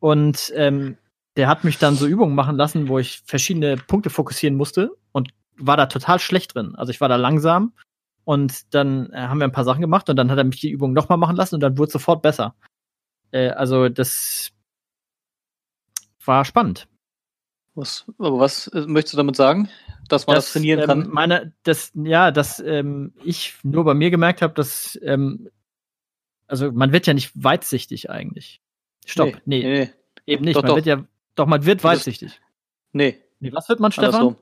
[0.00, 0.96] Und ähm,
[1.36, 5.28] der hat mich dann so Übungen machen lassen, wo ich verschiedene Punkte fokussieren musste und
[5.56, 6.74] war da total schlecht drin.
[6.74, 7.72] Also ich war da langsam
[8.24, 10.70] und dann äh, haben wir ein paar Sachen gemacht und dann hat er mich die
[10.70, 12.54] Übung nochmal machen lassen und dann wurde es sofort besser.
[13.30, 14.52] Äh, also das
[16.24, 16.88] war spannend.
[17.74, 19.68] was aber was äh, möchtest du damit sagen?
[20.08, 21.08] Dass man das, trainieren ähm, kann?
[21.08, 25.48] Meine, das, ja, dass ähm, ich nur bei mir gemerkt habe, dass ähm,
[26.46, 28.60] also man wird ja nicht weitsichtig eigentlich.
[29.06, 29.90] Stopp, nee, nee.
[30.26, 30.56] eben nicht.
[30.56, 30.76] Doch, man doch.
[30.76, 31.04] wird ja,
[31.34, 32.40] Doch, man wird weitsichtig.
[32.92, 34.14] Nee, Nee, was wird man, Stefan?
[34.14, 34.36] andersrum.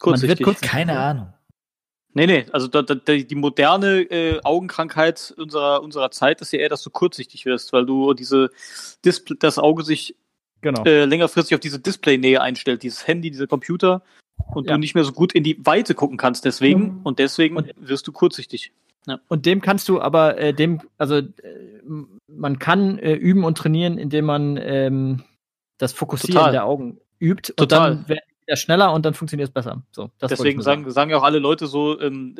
[0.00, 0.44] Kurzsichtig.
[0.44, 1.34] kurz- Keine Ahnung.
[2.16, 6.68] Nee, nee, also da, da, die moderne äh, Augenkrankheit unserer, unserer Zeit ist ja eher,
[6.68, 8.50] dass du kurzsichtig wirst, weil du diese
[9.04, 10.14] Display, das Auge sich
[10.60, 10.82] Genau.
[10.84, 14.00] äh, längerfristig auf diese Displaynähe einstellt, dieses Handy, dieser Computer
[14.54, 14.72] und Ja.
[14.74, 18.06] du nicht mehr so gut in die Weite gucken kannst deswegen und deswegen Und- wirst
[18.06, 18.72] du kurzsichtig.
[19.28, 21.24] Und dem kannst du aber, äh, dem, also äh,
[22.28, 25.22] man kann äh, üben und trainieren, indem man ähm,
[25.76, 26.52] das Fokussieren Total.
[26.52, 27.90] der Augen übt und Total.
[27.96, 29.82] dann werden die wieder schneller und dann funktioniert es besser.
[29.92, 32.36] So, Deswegen sagen, sagen ja auch alle Leute so, ähm,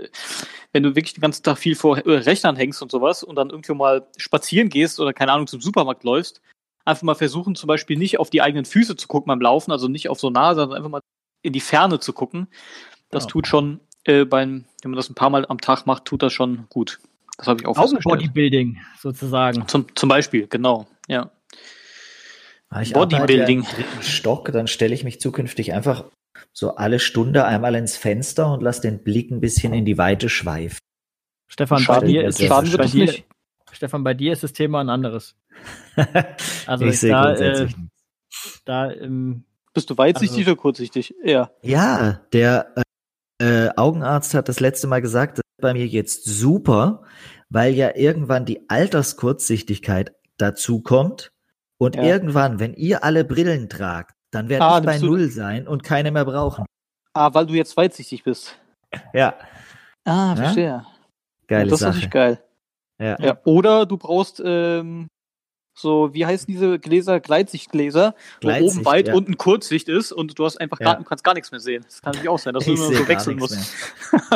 [0.72, 3.50] wenn du wirklich den ganzen Tag viel vor äh, Rechnern hängst und sowas und dann
[3.50, 6.40] irgendwo mal spazieren gehst oder keine Ahnung zum Supermarkt läufst,
[6.84, 9.88] einfach mal versuchen zum Beispiel nicht auf die eigenen Füße zu gucken beim Laufen, also
[9.88, 11.00] nicht auf so nah, sondern einfach mal
[11.42, 12.48] in die Ferne zu gucken.
[13.10, 13.32] Das Genau.
[13.32, 16.32] tut schon äh, beim, wenn man das ein paar Mal am Tag macht, tut das
[16.32, 17.00] schon gut.
[17.38, 17.76] Das habe ich auch.
[17.76, 19.66] Augenbodybuilding sozusagen.
[19.66, 21.30] Zum, zum Beispiel, genau, ja.
[22.74, 23.60] Ah, Ich Bodybuilding.
[23.60, 26.06] im dritten Stock, dann stelle ich mich zukünftig einfach
[26.52, 30.28] so alle Stunde einmal ins Fenster und lasse den Blick ein bisschen in die Weite
[30.28, 30.78] schweifen.
[31.46, 33.24] Stefan, bei dir ist schaden bei das dir, nicht.
[33.70, 35.36] Stefan, bei dir ist das Thema ein anderes.
[36.66, 37.68] Also ich sehe da, äh,
[38.64, 41.14] da ähm, Bist du weitsichtig Also- oder kurzsichtig?
[41.22, 41.52] Ja.
[41.62, 42.74] Ja, der
[43.40, 47.04] äh, Augenarzt hat das letzte Mal gesagt, das ist bei mir jetzt super,
[47.50, 51.30] weil ja irgendwann die Alterskurzsichtigkeit dazu kommt
[51.78, 52.02] und Ja.
[52.02, 56.10] irgendwann, wenn ihr alle Brillen tragt, dann werde Ah, ich bei Null sein und keine
[56.10, 56.64] mehr brauchen.
[57.12, 58.58] Ah, weil du jetzt weitsichtig bist.
[59.12, 59.34] Ja,
[60.04, 60.36] Ah, Ja?
[60.36, 60.86] verstehe.
[61.48, 61.88] geile das ist Sache.
[61.90, 62.42] natürlich geil.
[63.00, 63.16] Ja.
[63.20, 63.38] Ja.
[63.44, 65.08] Oder du brauchst ähm,
[65.76, 67.18] so, wie heißen diese Gläser?
[67.20, 69.14] Gleitsichtgläser, wo Gleitsicht, oben weit, ja.
[69.14, 70.86] unten Kurzsicht ist und du hast einfach Ja.
[70.86, 71.82] gar, du kannst gar nichts mehr sehen.
[71.84, 73.58] Das kann natürlich auch sein, dass du immer so wechseln musst.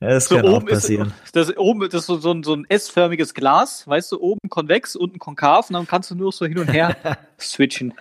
[0.00, 1.12] das So kann auch oben ist, passieren.
[1.32, 4.96] das oben das ist so, so, ein, so ein S-förmiges Glas, weißt du, oben konvex,
[4.96, 6.94] unten konkav und dann kannst du nur so hin und her
[7.40, 7.94] switchen.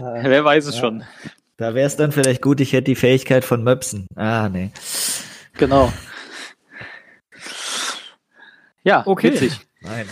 [0.00, 0.80] Wer weiß es Ja.
[0.82, 1.04] schon.
[1.56, 4.06] Da wäre es dann vielleicht gut, ich hätte die Fähigkeit von Möpsen.
[4.16, 4.70] Ah, nee.
[5.58, 5.92] Genau.
[8.84, 9.32] Ja, Okay.
[9.32, 9.60] witzig.
[9.80, 10.06] Nein.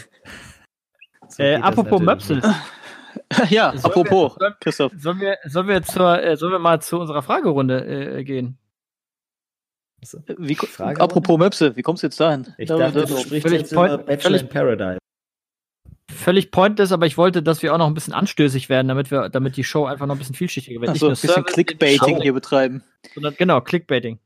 [1.40, 2.42] Äh, apropos Möpsel,
[3.50, 4.92] ja, Sollen apropos, wir- Christoph.
[4.96, 8.58] sollen wir, sollen wir zur, äh, sollen wir mal zu unserer Fragerunde äh, gehen?
[10.00, 10.14] nicht.
[10.38, 12.46] Wie, Frage apropos Möpse, wie kommst du jetzt dahin?
[12.58, 14.98] Ich Da- dachte, da- du sprichst völlig jetzt über point- Bachelor völlig- in Paradise.
[16.12, 19.28] Völlig pointless, aber ich wollte, dass wir auch noch ein bisschen anstößig werden, damit wir,
[19.28, 20.90] damit die Show einfach noch ein bisschen vielschichtiger wird.
[20.90, 22.82] Also ein bisschen Service, Clickbaiting hier betreiben.
[23.14, 24.18] Sondern, genau, Clickbaiting.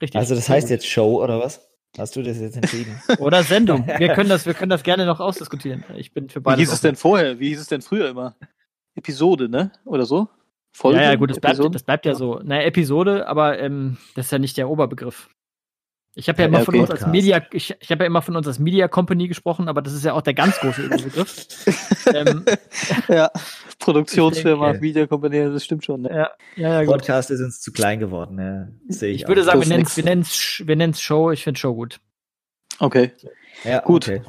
[0.00, 0.18] Richtig.
[0.18, 1.67] Also das heißt jetzt Show oder was?
[1.96, 3.00] Hast du das jetzt entschieden?
[3.18, 3.86] Oder Sendung.
[3.86, 5.84] Wir können das, wir können das gerne noch ausdiskutieren.
[5.96, 6.60] Ich bin für Wie beides.
[6.60, 7.38] hieß es denn vorher?
[7.40, 8.36] Wie hieß es denn früher immer?
[8.94, 9.72] Episode, ne?
[9.84, 10.28] Oder so?
[10.72, 11.00] Folge?
[11.00, 12.40] Ja, ja, gut, das bleibt, das bleibt ja so.
[12.44, 15.28] Naja, Episode, aber ähm, das ist ja nicht der Oberbegriff.
[16.18, 16.80] Ich habe ja Ja, immer von okay.
[16.80, 17.06] uns als.
[17.06, 20.04] Media, ich, ich habe ja immer von uns als Media Company gesprochen, aber das ist
[20.04, 21.46] ja auch der ganz große Überbegriff.
[22.12, 22.44] ähm,
[23.06, 23.30] ja,
[23.78, 26.02] Produktionsfirma, denke- Media Company, das stimmt schon.
[26.02, 26.10] Ne?
[26.10, 26.94] ja, ja, ja, gut.
[26.94, 28.36] Podcast ist uns zu klein geworden.
[28.36, 31.30] Ja, sehe ich Ich würde sagen, wir wir nennen's, wir nennen's Show.
[31.30, 32.00] Ich finde Show gut.
[32.80, 33.12] Okay,
[33.62, 34.08] ja, gut.
[34.08, 34.22] Okay.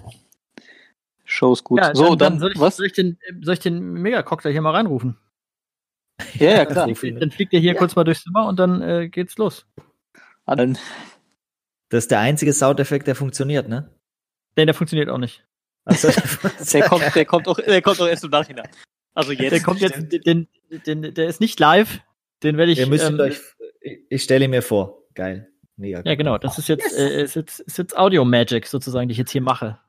[1.25, 1.79] Show ist gut.
[1.79, 2.77] Ja, so, dann, soll, ich, was?
[2.77, 5.17] soll ich den, soll ich den Mega-Cocktail hier mal reinrufen?
[6.35, 6.85] Ja, ja, klar.
[6.87, 7.79] Dann fliegt er hier Ja.
[7.79, 9.65] kurz mal durchs Zimmer und dann äh, geht's los.
[10.45, 10.77] Dann,
[11.89, 13.89] Das ist der einzige Soundeffekt, der funktioniert, ne?
[14.55, 15.45] Nee, der funktioniert auch nicht.
[15.85, 16.09] Also,
[16.73, 18.69] der, kommt, der, kommt auch, der kommt auch erst im Nachhinein.
[19.13, 19.51] Also jetzt.
[19.51, 20.47] Der kommt jetzt, den,
[20.85, 21.99] den, der ist nicht live.
[22.43, 22.79] Den werde ich.
[22.79, 23.39] Ihr müsst ähm, euch,
[23.81, 25.03] ich, ich stelle mir vor.
[25.15, 25.49] Geil.
[25.77, 26.01] Mega.
[26.05, 26.37] Ja, genau.
[26.37, 29.41] Das ist jetzt, äh, ist jetzt, ist jetzt Audio Magic sozusagen, die ich jetzt hier
[29.41, 29.79] mache.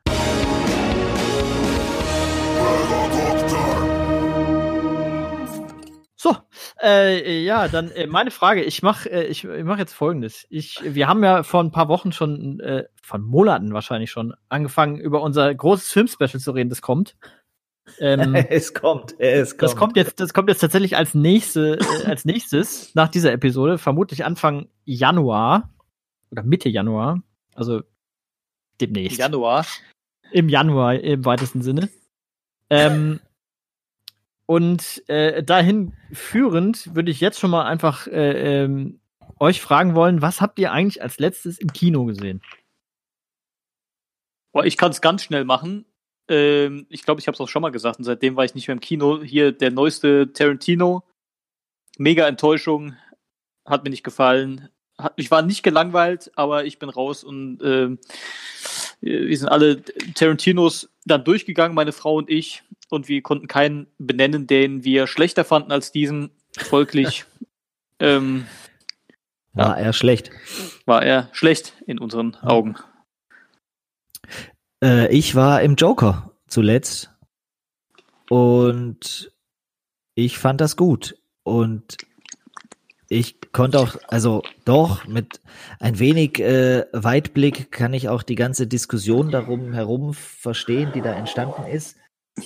[6.23, 6.37] So,
[6.83, 8.63] äh, ja, dann äh, meine Frage.
[8.63, 10.47] Ich mache äh, ich, ich mach jetzt folgendes.
[10.51, 14.99] Ich, wir haben ja vor ein paar Wochen schon, äh, von Monaten wahrscheinlich schon, angefangen,
[15.01, 17.17] über unser großes Filmspecial zu reden, das kommt.
[18.01, 19.63] Ähm, es kommt, es kommt.
[19.63, 23.79] das kommt jetzt, das kommt jetzt tatsächlich als nächste, äh, als nächstes nach dieser Episode,
[23.79, 25.71] vermutlich Anfang Januar
[26.31, 27.23] oder Mitte Januar,
[27.55, 27.81] also
[28.79, 29.19] demnächst.
[29.19, 29.65] Januar.
[30.33, 31.89] Im Januar im weitesten Sinne.
[32.69, 33.21] Ähm,
[34.51, 38.99] und äh, dahin führend würde ich jetzt schon mal einfach äh, ähm,
[39.39, 42.43] euch fragen wollen, was habt ihr eigentlich als letztes im Kino gesehen?
[44.51, 45.85] Boah, ich kann es ganz schnell machen.
[46.27, 48.67] Ähm, ich glaube, ich habe es auch schon mal gesagt und seitdem war ich nicht
[48.67, 49.23] mehr im Kino.
[49.23, 51.05] Hier der neueste Tarantino.
[51.97, 52.97] Mega Enttäuschung.
[53.65, 54.69] Hat mir nicht gefallen.
[54.99, 58.01] Hat, ich war nicht gelangweilt, aber ich bin raus und ähm,
[59.01, 59.83] wir sind alle
[60.15, 62.63] Tarantinos dann durchgegangen, meine Frau und ich.
[62.89, 66.31] Und wir konnten keinen benennen, den wir schlechter fanden als diesen.
[66.59, 67.25] Folglich
[68.01, 68.47] ähm,
[69.53, 70.31] War er schlecht.
[70.85, 72.77] war er schlecht in unseren Augen.
[74.83, 77.11] Äh, ich war im Joker zuletzt.
[78.29, 79.33] Und
[80.15, 81.17] ich fand das gut.
[81.43, 81.97] Und
[83.13, 85.41] ich konnte auch, also doch, mit
[85.81, 91.13] ein wenig äh, Weitblick kann ich auch die ganze Diskussion darum herum verstehen, die da
[91.13, 91.97] entstanden ist.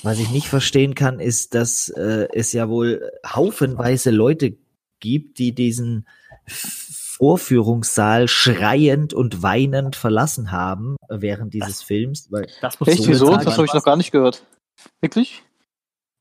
[0.03, 4.57] Was ich nicht verstehen kann, ist, dass äh, es ja wohl haufenweise Leute
[5.00, 6.09] gibt, die diesen
[6.46, 12.33] Vorführungssaal schreiend und weinend verlassen haben während dieses Films.
[12.33, 13.37] Weil Das muss Echt, so wieso?
[13.37, 14.46] Das habe ich noch gar nicht gehört.
[15.03, 15.42] Wirklich?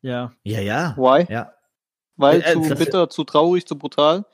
[0.01, 0.33] Ja.
[0.43, 1.31] ja, ja, Why?
[1.31, 1.53] ja.
[2.15, 4.25] Weil Äh, äh, zu bitter, zu traurig, zu brutal?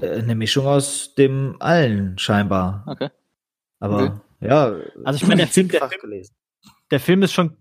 [0.00, 2.84] Äh, Eine Mischung aus dem allen scheinbar.
[2.86, 3.10] Okay.
[3.80, 5.88] Aber ja, Also ich meine, der Film, der,
[6.90, 7.56] der Film ist schon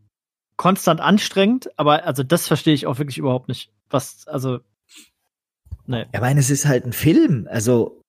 [0.58, 3.72] konstant anstrengend, aber also das verstehe ich auch wirklich überhaupt nicht.
[3.90, 4.60] Was, also,
[5.86, 6.06] nee.
[6.12, 7.48] Ich meine, es ist halt ein Film.
[7.50, 8.02] Also,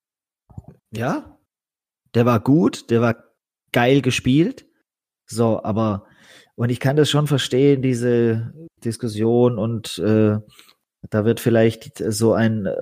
[0.91, 1.37] ja,
[2.15, 3.23] der war gut, der war
[3.71, 4.65] geil gespielt.
[5.27, 6.07] So, aber,
[6.59, 10.39] und ich kann das schon verstehen, diese Diskussion und äh,
[11.09, 12.73] da wird vielleicht so ein äh,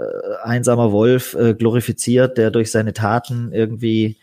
[0.42, 4.18] einsamer Wolf äh, glorifiziert, der durch seine Taten irgendwie,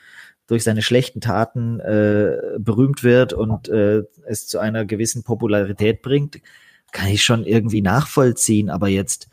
[0.49, 6.41] durch seine schlechten Taten äh, berühmt wird und äh, es zu einer gewissen Popularität bringt.
[6.91, 9.29] Kann ich schon irgendwie nachvollziehen, aber jetzt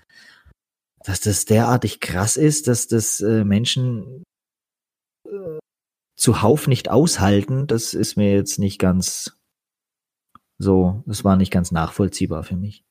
[1.04, 4.24] dass das derartig krass ist, dass das äh, Menschen
[5.28, 5.58] äh,
[6.16, 9.41] zuhauf nicht aushalten, das ist mir jetzt nicht ganz
[10.62, 12.84] so, das war nicht ganz nachvollziehbar für mich.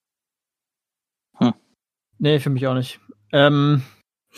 [2.21, 3.01] Nee, für mich auch nicht.
[3.33, 3.83] Ähm,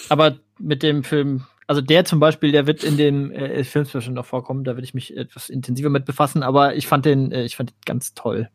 [0.09, 4.15] aber mit dem Film, also der zum Beispiel, der wird in dem äh, Film bestimmt
[4.15, 7.43] noch vorkommen, da würde ich mich etwas intensiver mit befassen, aber ich fand den, äh,
[7.43, 8.49] ich fand den ganz toll.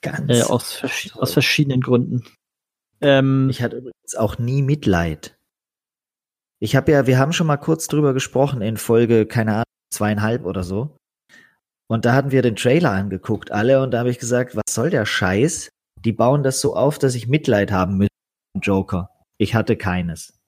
[0.00, 0.30] Ganz.
[0.30, 1.22] Äh, aus, vers toll.
[1.22, 2.24] aus verschiedenen Gründen.
[3.02, 5.38] Ähm, ich hatte übrigens auch nie Mitleid.
[6.60, 10.46] Ich habe ja, wir haben schon mal kurz drüber gesprochen in Folge, keine Ahnung, zweieinhalb
[10.46, 10.96] oder so.
[11.90, 14.90] Und da hatten wir den Trailer angeguckt, alle, und da habe ich gesagt, was soll
[14.90, 15.70] der Scheiß?
[16.04, 18.14] Die bauen das so auf, dass ich Mitleid haben müsste
[18.54, 19.10] mit dem Joker.
[19.38, 20.38] Ich hatte keines.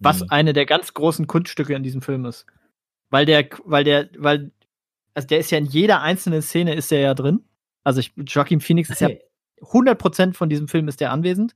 [0.00, 0.30] was Nie.
[0.30, 2.46] eine der ganz großen Kunststücke in diesem Film ist.
[3.10, 4.52] Weil der, weil der, weil,
[5.12, 7.44] also der ist ja in jeder einzelnen Szene ist der ja drin.
[7.82, 9.22] Also ich, Joaquin Phoenix ist ja Hey,
[9.60, 11.54] 100% von diesem Film ist der anwesend.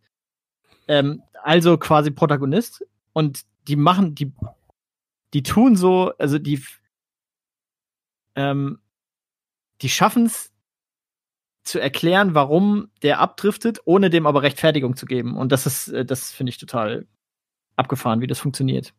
[0.86, 2.84] Ähm, also quasi Protagonist.
[3.14, 4.34] Und die machen, die,
[5.32, 6.62] die tun so, also die,
[8.34, 8.80] ähm,
[9.82, 10.50] die schaffen es
[11.64, 15.36] zu erklären, warum der abdriftet, ohne dem aber Rechtfertigung zu geben.
[15.36, 17.06] Und das ist, äh, das finde ich total
[17.76, 18.94] abgefahren, wie das funktioniert.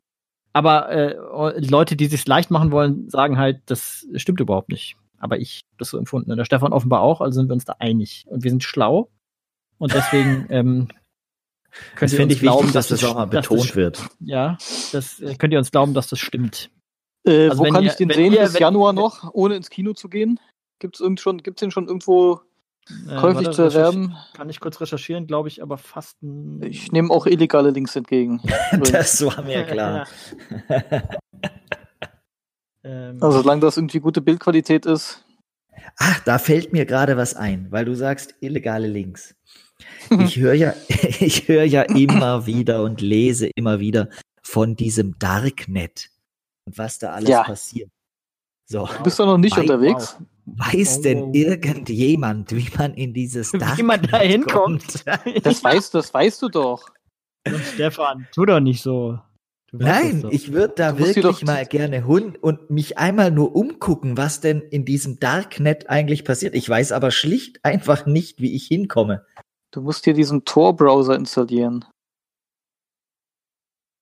[0.54, 4.98] Aber äh, Leute, die sich leicht machen wollen, sagen halt, das stimmt überhaupt nicht.
[5.18, 6.32] Aber ich hab das so empfunden.
[6.32, 8.26] Und der Stefan offenbar auch, also sind wir uns da einig.
[8.30, 9.10] Und wir sind schlau.
[9.78, 10.88] Und deswegen ähm,
[11.96, 13.50] könnt Das ihr finde uns ich glauben, wichtig, dass das das- auch mal dass das-
[13.50, 14.08] betont wird.
[14.22, 14.58] Ja,
[14.92, 16.70] das äh, könnt ihr uns glauben, dass das stimmt.
[17.26, 19.70] Äh, Also wo kann ihr- ich den sehen ihr- bis wenn- Januar noch, ohne ins
[19.70, 20.40] Kino zu gehen?
[20.80, 22.42] Gibt's irgend schon, gibt's den schon irgendwo
[23.08, 24.16] Äh, käuflich warte, zu erwerben?
[24.34, 26.18] Kann ich kurz recherchieren, glaube ich, aber fast.
[26.62, 28.42] Ich nehme auch illegale Links entgegen.
[28.92, 30.08] Das war mir klar.
[32.84, 35.24] ähm, Also solange das irgendwie gute Bildqualität ist.
[35.98, 39.36] Ach, da fällt mir gerade was ein, weil du sagst illegale Links.
[40.10, 44.10] Ich höre ja, ich höre ja immer wieder und lese immer wieder
[44.42, 46.10] von diesem Darknet
[46.66, 47.44] und was da alles Ja.
[47.44, 47.90] passiert.
[48.66, 49.64] So, Du bist doch noch nicht Wow.
[49.64, 50.18] unterwegs.
[50.58, 51.36] Weiß Oh, denn wow.
[51.36, 55.06] irgendjemand, wie man in dieses Darknet Wie man da hinkommt.
[55.44, 56.90] Das weißt, das weißt du doch.
[57.74, 59.20] Stefan, tu doch nicht so.
[59.72, 64.18] Du Nein, ich würde da Du wirklich mal gerne Hund und mich einmal nur umgucken,
[64.18, 66.56] was denn in diesem Darknet eigentlich passiert.
[66.56, 69.26] Ich weiß aber schlicht einfach nicht, wie ich hinkomme.
[69.72, 71.86] Du musst dir diesen Tor-Browser installieren.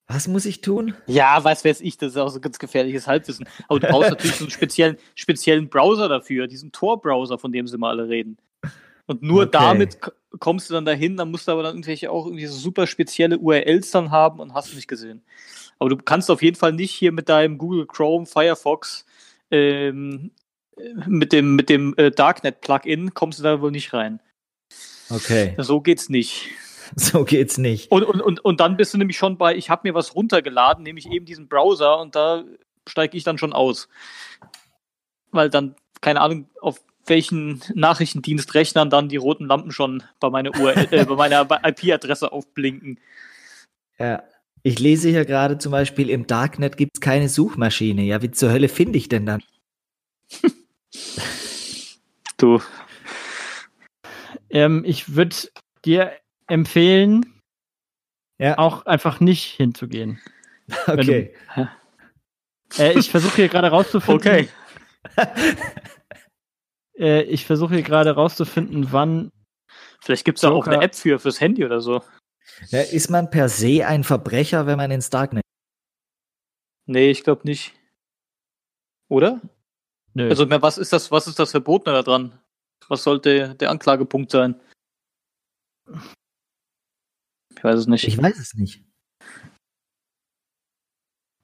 [0.08, 0.94] Was muss ich tun?
[1.06, 3.48] Ja, was weiß ich, das ist auch so ganz gefährliches Halbwissen.
[3.68, 7.78] Aber du brauchst natürlich so einen speziellen, speziellen Browser dafür, diesen Tor-Browser, von dem sie
[7.78, 8.38] mal alle reden.
[9.06, 9.52] Und nur Okay.
[9.52, 10.00] damit
[10.40, 13.38] kommst du dann dahin, dann musst du aber dann irgendwelche auch irgendwie so super spezielle
[13.38, 15.24] URLs dann haben und hast du nicht gesehen.
[15.80, 19.06] Aber du kannst auf jeden Fall nicht hier mit deinem Google Chrome, Firefox,
[19.52, 20.32] ähm,
[20.78, 24.20] äh, mit dem, mit dem äh, Darknet-Plugin kommst du da wohl nicht rein.
[25.10, 26.50] Okay, So geht's nicht.
[26.96, 27.92] so geht's nicht.
[27.92, 30.84] Und, und, und, und dann bist du nämlich schon bei, ich habe mir was runtergeladen,
[30.84, 32.44] nämlich eben diesen Browser und da
[32.88, 33.88] steige ich dann schon aus.
[35.32, 40.88] Weil dann, keine Ahnung, auf welchen Nachrichtendienstrechnern dann die roten Lampen schon bei meiner, URL,
[40.92, 43.00] äh, bei meiner IP-Adresse aufblinken.
[43.98, 44.24] Ja.
[44.64, 48.02] Ich lese hier gerade zum Beispiel, im Darknet gibt's keine Suchmaschine.
[48.02, 49.42] Ja, wie zur Hölle finde ich denn dann?
[52.40, 52.62] Du,
[54.50, 55.36] ähm, ich würde
[55.86, 56.12] dir
[56.48, 57.42] empfehlen,
[58.40, 60.20] Ja, auch einfach nicht hinzugehen.
[60.88, 61.34] okay.
[62.78, 64.18] Äh, ich versuche hier gerade rauszufinden.
[64.18, 64.50] okay.
[67.00, 69.32] Äh, ich versuche hier gerade rauszufinden, wann
[70.02, 72.02] Vielleicht gibt's da auch eine App für fürs Handy oder so.
[72.68, 75.44] Ja, ist man per se ein Verbrecher, wenn man ins Darknet?
[76.86, 77.74] Nee, ich glaube nicht.
[79.10, 79.42] Oder?
[80.14, 80.30] Nö.
[80.30, 82.40] Also, mehr, was ist das, was ist das Verbotene da dran?
[82.88, 84.60] Was sollte der Anklagepunkt sein?
[87.58, 88.08] Ich weiß es nicht.
[88.08, 88.84] Ich weiß es nicht.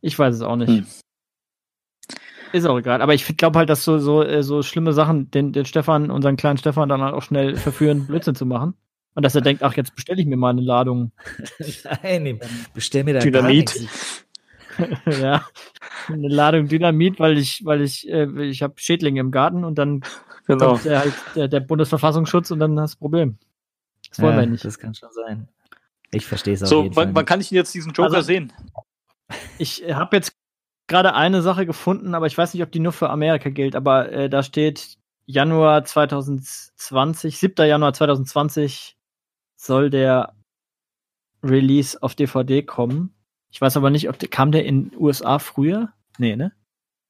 [0.02, 0.70] Ich weiß es auch nicht.
[0.70, 0.86] Hm.
[2.52, 3.02] Ist auch egal.
[3.02, 6.36] Aber ich glaube halt, dass so, so, äh, so schlimme Sachen den, den Stefan, unseren
[6.36, 8.76] kleinen Stefan, dann halt auch schnell verführen, Blödsinn zu machen.
[9.16, 11.12] Und dass er denkt, ach, jetzt bestelle ich mir mal eine Ladung.
[12.04, 12.40] Nein,
[12.74, 13.88] bestell mir da Dynamit.
[15.06, 15.46] ja.
[16.08, 20.04] Eine Ladung Dynamit, weil ich, weil ich, äh, ich habe Schädlinge im Garten und dann
[20.46, 20.72] Genau.
[20.72, 23.38] kommt der, halt der, der Bundesverfassungsschutz und dann hast du das Problem.
[24.10, 24.66] Das wollen ja, wir nicht.
[24.66, 25.48] Das kann schon sein.
[26.14, 27.08] Ich verstehe es auf So, jeden Fall.
[27.08, 28.54] wann, wann kann ich denn jetzt diesen Joker Also- sehen?
[29.58, 30.34] Ich habe jetzt
[30.88, 34.12] gerade eine Sache gefunden, aber ich weiß nicht, ob die nur für Amerika gilt, aber
[34.12, 37.66] äh, da steht Januar 2020, 7.
[37.68, 38.96] Januar 2020
[39.56, 40.34] soll der
[41.44, 43.14] Release auf DVD kommen.
[43.50, 45.90] Ich weiß aber nicht, ob der, kam der in USA früher?
[46.18, 46.52] Nee, ne?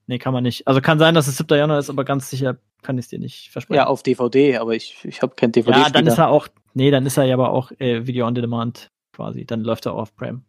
[0.07, 0.67] Nee, kann man nicht.
[0.67, 1.57] Also kann sein, dass es 7.
[1.57, 3.77] Januar ist, aber ganz sicher kann ich es dir nicht versprechen.
[3.77, 5.79] Ja, auf DVD, aber ich, ich habe kein DVD.
[5.79, 8.35] ja dann ist er auch, nee, dann ist er ja aber auch äh, Video on
[8.35, 9.45] Demand quasi.
[9.45, 10.41] Dann läuft er auf Prime.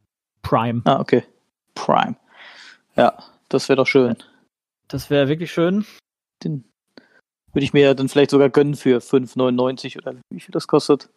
[0.42, 0.82] Prime.
[0.84, 1.24] Ah, okay.
[1.74, 2.16] Prime.
[2.96, 3.16] Ja,
[3.48, 4.16] das wäre doch schön.
[4.88, 5.84] Das wäre wirklich schön.
[6.42, 6.64] Den
[7.52, 11.08] würde ich mir dann vielleicht sogar gönnen für 5,99 oder wie viel das kostet.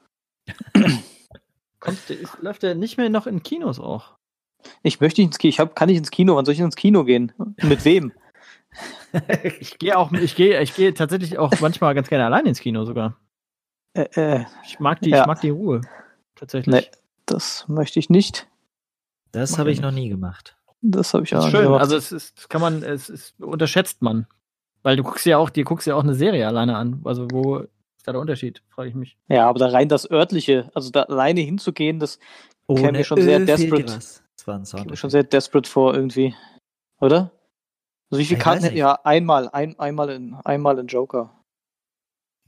[1.80, 4.16] Kommt, ist, läuft der nicht mehr noch in Kinos auch?
[4.84, 5.50] Ich möchte nicht ins Kino.
[5.50, 6.36] Ich hab, kann nicht ins Kino.
[6.36, 7.32] Wann soll ich ins Kino gehen?
[7.62, 8.12] Mit wem?
[9.60, 12.86] Ich gehe auch, ich gehe, ich gehe tatsächlich auch manchmal ganz gerne allein ins Kino
[12.86, 13.18] sogar.
[13.94, 15.22] Äh, äh, Ich mag die, Ja.
[15.22, 15.82] ich mag die Ruhe.
[16.36, 16.76] Tatsächlich.
[16.76, 16.92] nee,
[17.28, 18.48] das möchte ich nicht.
[19.32, 20.58] Das habe ich noch nie gemacht.
[20.82, 21.64] Das habe ich auch schön.
[21.64, 21.82] gemacht.
[21.82, 24.26] Also es ist, das kann man, es ist, unterschätzt man.
[24.84, 27.02] Weil du guckst ja auch, dir guckst ja auch eine Serie alleine an.
[27.04, 27.70] Also wo ist
[28.06, 28.64] da der Unterschied?
[28.70, 29.18] Frage ich mich.
[29.28, 32.20] ja, aber da rein das örtliche, also da alleine hinzugehen, das
[32.68, 33.84] Käme mir schon sehr desperate.
[33.84, 34.90] Das war ein kommt Sound.
[34.90, 36.36] mir schon sehr desperate vor irgendwie.
[37.00, 37.32] Oder?
[38.10, 38.76] Also wie viele Ich Karten?
[38.76, 41.37] Ja, einmal, ein, einmal in, einmal in Joker.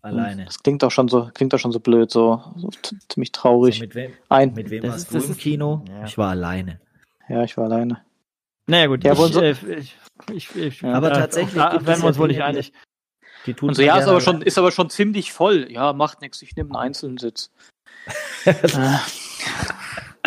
[0.02, 0.45] Alleine.
[0.45, 2.70] Das klingt auch schon so, klingt auch schon so blöd, so, so
[3.10, 3.80] ziemlich So, traurig.
[3.82, 4.54] mit wem, ein.
[4.54, 5.84] mit wem Das warst ist- du das im Kino?
[5.89, 6.06] Ja.
[6.06, 6.80] Ich war alleine.
[7.28, 8.02] Ja, ich war alleine.
[8.68, 9.95] Naja gut, Ja, ich, wollen so- äh, ich,
[10.32, 10.84] ich, ich.
[10.86, 12.72] Aber äh, tatsächlich da werden wir uns wohl nicht einig.
[13.45, 15.68] Die tut Und so, man ja, ist aber schon, ist aber schon ziemlich voll.
[15.72, 17.52] Ja, macht nichts, ich nehme einen einzelnen Sitz.
[18.45, 18.54] äh,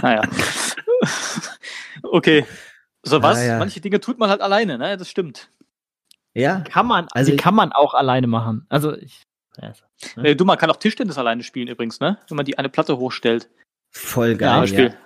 [0.02, 0.22] naja.
[2.02, 2.46] okay.
[3.02, 3.38] So was?
[3.38, 3.58] Ah, ja.
[3.58, 4.96] Manche Dinge tut man halt alleine, ne?
[4.96, 5.50] Das stimmt.
[6.34, 8.64] Ja, Kann man, Also kann man auch alleine machen.
[8.70, 9.22] Also ich,
[9.60, 9.72] ja?
[10.22, 12.18] Äh, du, man kann auch Tischtennis alleine spielen übrigens, ne?
[12.28, 13.48] Wenn man die eine Platte hochstellt.
[13.90, 14.60] voll Ja, geil.
[14.60, 14.96] Beispiel.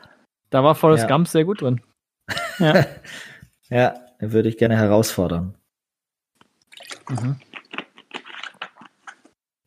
[0.50, 1.08] da war Forrest Ja.
[1.08, 1.80] Gump sehr gut drin.
[2.58, 2.86] Ja.
[3.68, 5.54] ja, würde ich gerne herausfordern.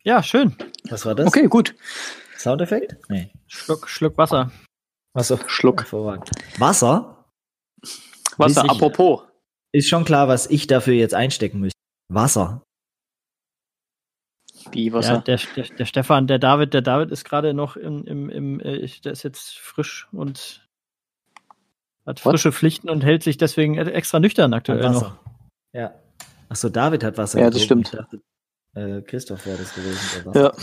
[0.04, 0.56] Ja, schön.
[0.90, 1.28] Was war das?
[1.28, 1.76] Okay, gut.
[2.38, 2.96] Soundeffekt?
[3.10, 3.32] Nee.
[3.48, 4.52] Schluck, Schluck Wasser.
[5.14, 5.82] Achso, Schluck.
[5.82, 6.32] hervorragend.
[6.58, 7.26] Wasser?
[8.38, 8.72] Wasser, sicher?
[8.74, 9.22] apropos.
[9.72, 11.78] Ist schon klar, was ich dafür jetzt einstecken müsste.
[12.12, 12.64] Wasser.
[14.72, 18.30] Wie Ja, der, der, der Stefan, der David, der David ist gerade noch im, im,
[18.30, 20.68] im äh, der ist jetzt frisch und
[22.06, 22.34] hat What?
[22.34, 25.16] frische Pflichten und hält sich deswegen e- extra nüchtern aktuell noch.
[25.74, 25.94] Ja.
[26.50, 27.86] Achso, David hat Wasser Ja, das getrunken.
[27.86, 28.08] stimmt.
[28.12, 28.20] Ich
[28.74, 30.32] dachte, äh, Christoph wäre das gewesen.
[30.34, 30.54] der Ja.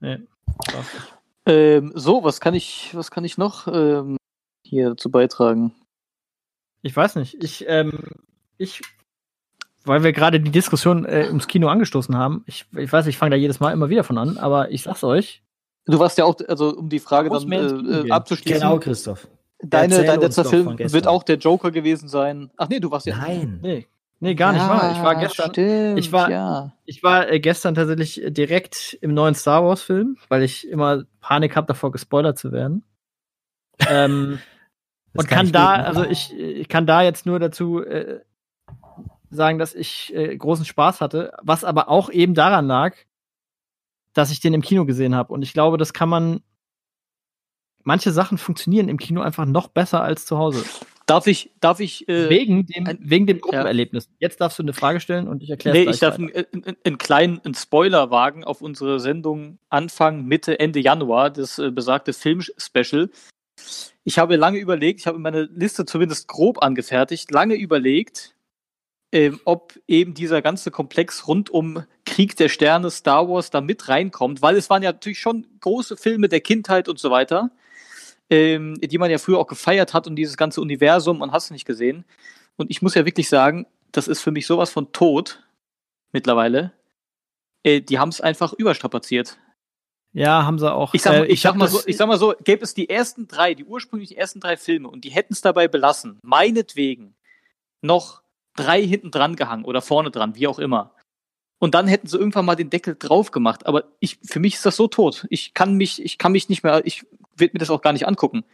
[0.00, 0.18] Nee.
[1.46, 4.16] Ähm, so, was kann ich, was kann ich noch ähm,
[4.66, 5.74] hier dazu beitragen?
[6.82, 7.42] Ich weiß nicht.
[7.42, 8.04] Ich, ähm,
[8.58, 8.82] ich,
[9.86, 13.30] weil wir gerade die Diskussion äh, ums Kino angestoßen haben, ich, ich weiß, ich fange
[13.30, 15.42] da jedes Mal immer wieder von an, aber ich sag's euch,
[15.86, 18.60] Du warst ja auch, also um die Frage dann äh, äh, abzuschließen.
[18.60, 19.28] Genau, Christoph.
[19.62, 22.50] Deine, Erzähl dein letzter Film wird auch der Joker gewesen sein.
[22.56, 23.16] Ach nee, du warst ja.
[23.16, 23.60] Nein.
[23.62, 23.86] nee,
[24.20, 24.92] nee, gar nicht wahr.
[24.92, 26.72] Ich war gestern, Stimmt, ich war- ja.
[26.84, 31.04] Ich war äh, gestern tatsächlich äh, direkt im neuen Star Wars Film, weil ich immer
[31.20, 32.82] Panik habe, davor gespoilert zu werden.
[33.88, 34.40] ähm,
[35.14, 35.86] und kann ich da, ne?
[35.86, 38.20] also ich, ich kann da jetzt nur dazu äh,
[39.36, 42.96] sagen, dass ich äh, großen Spaß hatte, was aber auch eben daran lag,
[44.14, 45.32] dass ich den im Kino gesehen habe.
[45.32, 46.40] Und ich glaube, das kann man.
[47.84, 50.64] Manche Sachen funktionieren im Kino einfach noch besser als zu Hause.
[51.06, 54.08] Darf ich, darf ich, äh, wegen dem, ein- wegen dem Gruppenerlebnis.
[54.18, 56.98] Jetzt darfst du eine Frage stellen und ich erkläre nee, ich darf einen, einen, einen
[56.98, 63.08] kleinen einen Spoiler wagen auf unsere Sendung Anfang, Mitte, Ende Januar, das äh, besagte Film-Special.
[64.02, 68.34] Ich habe lange überlegt, ich habe meine Liste zumindest grob angefertigt, lange überlegt,
[69.12, 73.88] ähm, ob eben dieser ganze Komplex rund um Krieg der Sterne, Star Wars da mit
[73.88, 77.50] reinkommt, weil es waren ja natürlich schon große Filme der Kindheit und so weiter,
[78.30, 81.54] ähm, die man ja früher auch gefeiert hat und dieses ganze Universum und hast du
[81.54, 82.04] nicht gesehen.
[82.56, 85.42] Und ich muss ja wirklich sagen, das ist für mich sowas von tot
[86.12, 86.72] mittlerweile.
[87.62, 89.38] Äh, die haben es einfach überstrapaziert.
[90.12, 90.94] Ja, haben sie auch.
[90.94, 92.88] Ich sag, mal- Äh, ich, sag mal so, ich sag mal so, gäbe es die
[92.88, 97.14] ersten drei, die ursprünglich ersten drei Filme und die hätten es dabei belassen, meinetwegen
[97.82, 98.22] noch
[98.56, 100.92] drei hinten dran gehangen oder vorne dran, wie auch immer.
[101.58, 103.66] Und dann hätten sie irgendwann mal den Deckel drauf gemacht.
[103.66, 105.26] Aber ich, für mich ist das so tot.
[105.30, 108.06] Ich kann mich, ich kann mich nicht mehr, ich will mir das auch gar nicht
[108.06, 108.44] angucken.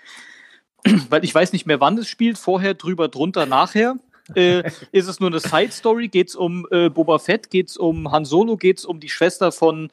[1.09, 3.97] Weil ich weiß nicht mehr, wann es spielt, vorher, drüber, drunter, nachher.
[4.35, 6.09] Äh, ist es nur eine Side-Story?
[6.09, 7.51] Geht es um äh, Boba Fett?
[7.51, 8.57] Geht es um Han Solo?
[8.57, 9.91] Geht es um die Schwester von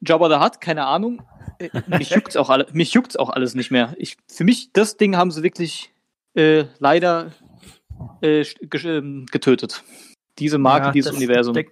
[0.00, 0.60] Jabba the Hutt?
[0.60, 1.22] Keine Ahnung.
[1.58, 3.94] Äh, mich juckt's auch alle, mich juckt's auch alles nicht mehr.
[3.98, 5.92] Ich, für mich, das Ding haben sie wirklich
[6.34, 7.32] äh, leider
[8.22, 8.44] äh,
[8.84, 9.82] ähm, getötet.
[10.38, 11.54] Diese Marke, Ja, dieses das- Universum.
[11.54, 11.62] Da,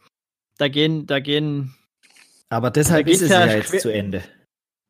[0.59, 1.75] da gehen, da gehen,
[2.49, 4.22] Aber deshalb Da ist es ja ja jetzt zu Ende.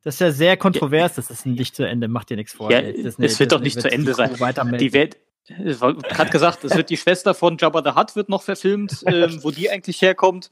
[0.02, 2.70] das ist ja sehr kontrovers, das ist nicht zu Ende, macht dir nichts vor.
[2.70, 2.90] Ja, ey.
[3.00, 4.32] es Disney- wird doch Disney nicht zu Ende sein.
[4.78, 5.16] Die Welt,
[5.48, 9.42] es gerade gesagt, es wird die Schwester von Jabba the Hutt wird noch verfilmt, ähm,
[9.42, 10.50] wo die eigentlich herkommt.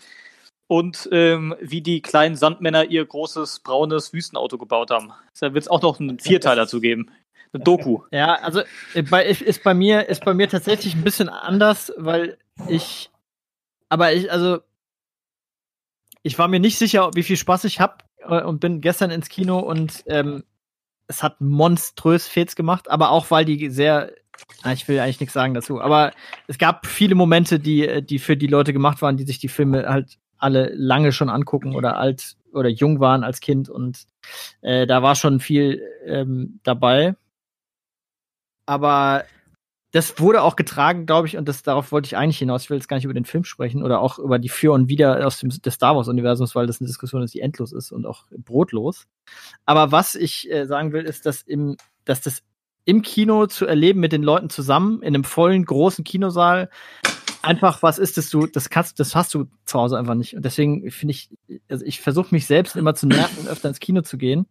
[0.69, 5.13] Und ähm, wie die kleinen Sandmänner ihr großes braunes Wüstenauto gebaut haben.
[5.39, 7.11] Da wird es auch noch einen Vierteiler zu geben.
[7.53, 8.03] Eine Doku.
[8.13, 8.61] Ja, also
[8.95, 12.39] äh, bei, ist- bei mir ist bei mir tatsächlich ein bisschen anders, weil
[12.69, 13.11] ich,
[13.89, 14.59] aber ich also
[16.23, 17.97] ich war mir nicht sicher, wie viel Spaß ich habe
[18.47, 20.45] und bin gestern ins Kino und ähm,
[21.09, 24.13] es hat monströs Fets gemacht, aber auch weil die sehr,
[24.73, 26.13] ich will eigentlich nichts sagen dazu, aber
[26.47, 29.49] es gab viele Momente, die äh, die für die Leute gemacht waren, die sich die
[29.49, 34.07] Filme halt alle lange schon angucken oder alt oder jung waren als Kind und
[34.61, 37.17] äh, da war schon viel ähm, dabei
[38.73, 39.25] aber
[39.93, 42.65] das wurde auch getragen, glaube ich, und das, darauf wollte ich eigentlich hinaus.
[42.65, 44.89] Ich will jetzt gar nicht über den Film sprechen oder auch über die Für und
[44.89, 48.07] Wider aus dem des Star Wars-Universums, weil das eine Diskussion ist, die endlos ist und
[48.07, 49.07] auch brotlos.
[49.67, 52.43] Aber was ich äh, sagen will, ist, dass, im, dass das
[52.87, 56.71] im Kino zu erleben mit den Leuten zusammen, in einem vollen, großen Kinosaal,
[57.43, 60.35] einfach was ist, dass du, das kannst, das hast du zu Hause einfach nicht.
[60.35, 61.29] Und deswegen finde ich,
[61.69, 64.47] also ich versuche mich selbst immer zu nerven, öfter ins Kino zu gehen.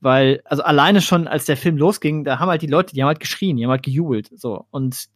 [0.00, 3.08] Weil, also alleine schon, als der Film losging, da haben halt die Leute, die haben
[3.08, 4.28] halt geschrien, die haben halt gejubelt.
[4.34, 4.66] So.
[4.70, 5.06] Und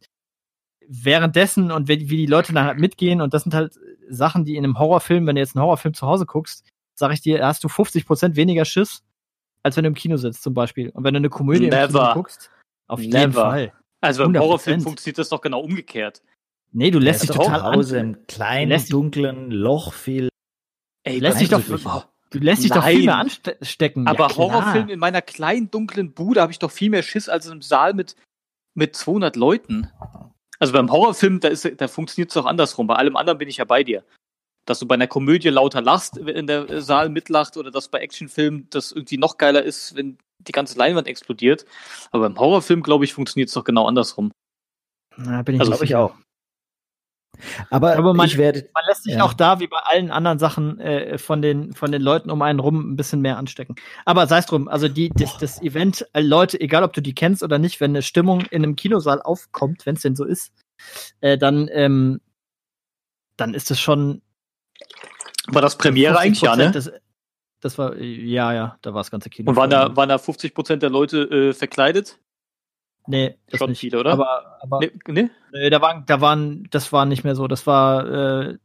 [0.86, 4.56] währenddessen und wie, wie die Leute dann halt mitgehen, und das sind halt Sachen, die
[4.56, 7.62] in einem Horrorfilm, wenn du jetzt einen Horrorfilm zu Hause guckst, sag ich dir, hast
[7.62, 9.02] du 50% weniger Schiss,
[9.62, 10.88] als wenn du im Kino sitzt, zum Beispiel.
[10.90, 11.86] Und wenn du eine Komödie im Never.
[12.00, 12.50] Kino guckst,
[12.86, 13.42] auf jeden Never.
[13.42, 13.72] Fall.
[14.00, 14.38] Also 100%.
[14.38, 16.22] Horrorfilm funktioniert das doch genau umgekehrt.
[16.72, 20.28] Nee, du lässt dich total Hause an, im kleinen, Lässt- dunklen Loch viel.
[21.04, 21.62] Ey, lässt dich doch.
[22.30, 22.96] Du lässt dich doch Nein.
[22.96, 24.06] viel mehr anstecken.
[24.06, 24.36] Aber ja.
[24.36, 27.94] Horrorfilm in meiner kleinen dunklen Bude habe ich doch viel mehr Schiss als im Saal
[27.94, 28.16] mit,
[28.74, 29.90] mit 200 Leuten.
[30.58, 32.86] Also beim Horrorfilm, da, ist, da funktioniert es doch andersrum.
[32.86, 34.04] Bei allem anderen bin ich ja bei dir.
[34.66, 38.68] Dass du bei einer Komödie lauter lachst, wenn der Saal mitlacht oder dass bei Actionfilmen
[38.70, 41.64] das irgendwie noch geiler ist, wenn die ganze Leinwand explodiert.
[42.10, 44.30] Aber beim Horrorfilm, glaube ich, funktioniert es doch genau andersrum.
[45.16, 46.14] Ja, bin ich Also Glaube ich auch.
[47.70, 48.68] Aber, Aber man- ich werde.
[48.74, 49.22] Man lässt sich Ja.
[49.24, 52.60] auch da, wie bei allen anderen Sachen, äh, von, den, von den Leuten um einen
[52.60, 53.76] rum ein bisschen mehr anstecken.
[54.04, 57.14] Aber sei es drum, also die, das, das Event, äh, Leute, egal ob du die
[57.14, 60.52] kennst oder nicht, wenn eine Stimmung in einem Kinosaal aufkommt, wenn es denn so ist,
[61.20, 62.20] äh, dann, ähm,
[63.36, 64.22] dann ist es schon.
[65.46, 66.70] War das Premiere eigentlich, ja, 50% ne?
[66.72, 66.92] Das,
[67.60, 69.50] das war, äh, ja, ja, da war das ganze Kino.
[69.50, 72.18] Und waren da, waren da 50 Prozent der Leute äh, verkleidet?
[73.08, 73.80] Nee, das Schon nicht.
[73.80, 74.12] viele, oder?
[74.12, 74.90] Aber, aber Ne?
[75.08, 75.30] ne?
[75.52, 77.48] nee, da waren, da waren, das war nicht mehr so.
[77.48, 78.06] Das war,
[78.50, 78.58] äh,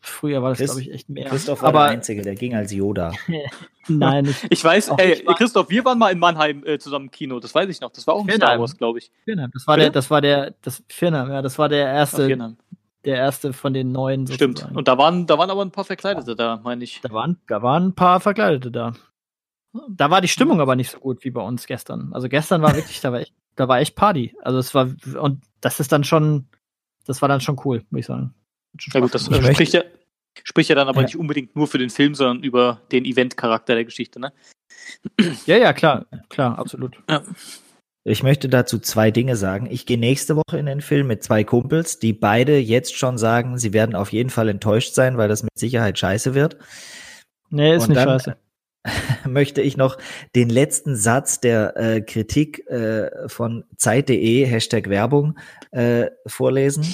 [0.00, 1.28] früher war das, glaube ich, echt mehr.
[1.28, 3.12] Christoph war aber der Einzige, der ging als Yoda.
[3.88, 4.46] nein, nicht.
[4.50, 7.38] Ich weiß, ey, ich war- Christoph, wir waren mal in Mannheim äh, zusammen im Kino,
[7.40, 7.90] das weiß ich noch.
[7.92, 8.34] Das war auch ein.
[8.36, 9.10] Star Wars, glaube ich.
[9.24, 9.50] Firnheim.
[9.52, 9.84] Das war Bitte?
[9.86, 12.56] der, das war der, das Firnheim, ja, das war der erste, Viernheim.
[13.04, 14.26] der erste von den neuen.
[14.26, 14.58] Stimmt.
[14.58, 14.76] sozusagen.
[14.76, 17.00] Und da waren, da waren aber ein paar Verkleidete da, meine ich.
[17.02, 18.92] da waren, da waren ein paar Verkleidete da.
[19.88, 22.10] Da war die Stimmung aber nicht so gut wie bei uns gestern.
[22.12, 24.34] Also gestern war wirklich, da war echt, da war echt Party.
[24.42, 24.88] Also es war,
[25.20, 26.46] und das ist dann schon,
[27.06, 28.34] das war dann schon cool, muss ich sagen.
[28.92, 29.42] Ja gut, das gemacht.
[29.42, 29.82] Ich spricht ja,
[30.44, 31.06] spricht ja dann aber Ja.
[31.06, 34.32] nicht unbedingt nur für den Film, sondern über den Event-Charakter der Geschichte, ne?
[35.46, 36.96] ja, ja, klar, klar, absolut.
[38.04, 39.68] Ich möchte dazu zwei Dinge sagen.
[39.70, 43.58] Ich gehe nächste Woche in den Film mit zwei Kumpels, die beide jetzt schon sagen,
[43.58, 46.56] sie werden auf jeden Fall enttäuscht sein, weil das mit Sicherheit scheiße wird.
[47.50, 48.36] Nee, ist Und nicht dann scheiße.
[49.26, 49.98] möchte ich noch
[50.34, 55.38] den letzten Satz der äh, Kritik äh, von Zeit.de, Hashtag Werbung,
[55.70, 56.84] äh, vorlesen.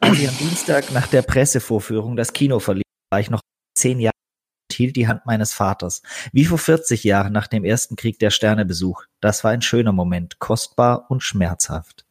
[0.00, 3.40] Als ich am Dienstag nach der Pressevorführung das Kino verließ, war ich noch
[3.76, 4.12] zehn Jahre
[4.70, 6.02] und hielt die Hand meines Vaters.
[6.32, 9.04] Wie vor 40 Jahren nach dem ersten Krieg der Sternebesuch.
[9.20, 12.06] Das war ein schöner Moment, kostbar und schmerzhaft.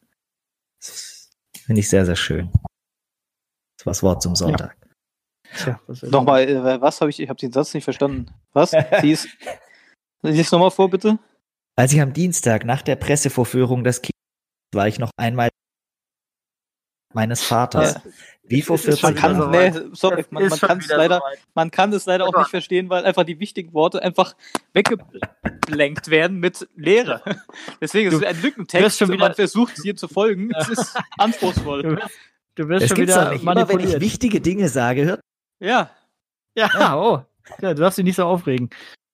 [0.80, 2.50] Finde ich sehr, sehr schön.
[3.78, 4.75] Das war das Wort zum Sonntag.
[5.56, 8.26] Tja, was Nochmal, äh, was habe ich, ich habe den Satz nicht verstanden.
[8.52, 8.72] Was?
[9.00, 9.28] Siehst
[10.22, 11.18] Lies nochmal vor, bitte.
[11.76, 14.12] Als ich am Dienstag nach der Pressevorführung des Kinos
[14.74, 15.50] war ich noch einmal
[17.14, 17.94] meines Vaters.
[17.94, 18.02] Ja.
[18.48, 19.72] Wie vor Es ist schon 40 Man wieder kann, Jahren.
[19.72, 21.22] so nee, sorry, Es man, ist man kann es leider,
[21.54, 22.42] man kann es leider auch Gott.
[22.42, 24.34] nicht verstehen, weil einfach die wichtigen Worte einfach
[24.72, 27.22] weggeblenkt werden mit Leere.
[27.80, 30.50] Deswegen ist Du es ein wirst Lückentext schon wieder- man versucht hier zu folgen.
[30.54, 31.82] Es ist anspruchsvoll.
[31.82, 32.10] Du wirst,
[32.56, 33.42] du wirst Das schon wieder doch nicht.
[33.42, 35.20] Immer wenn ich wichtige Dinge sage, hört,
[35.60, 35.90] Ja,
[36.54, 37.24] ja, oh.
[37.60, 38.70] Ja, du darfst dich nicht so aufregen.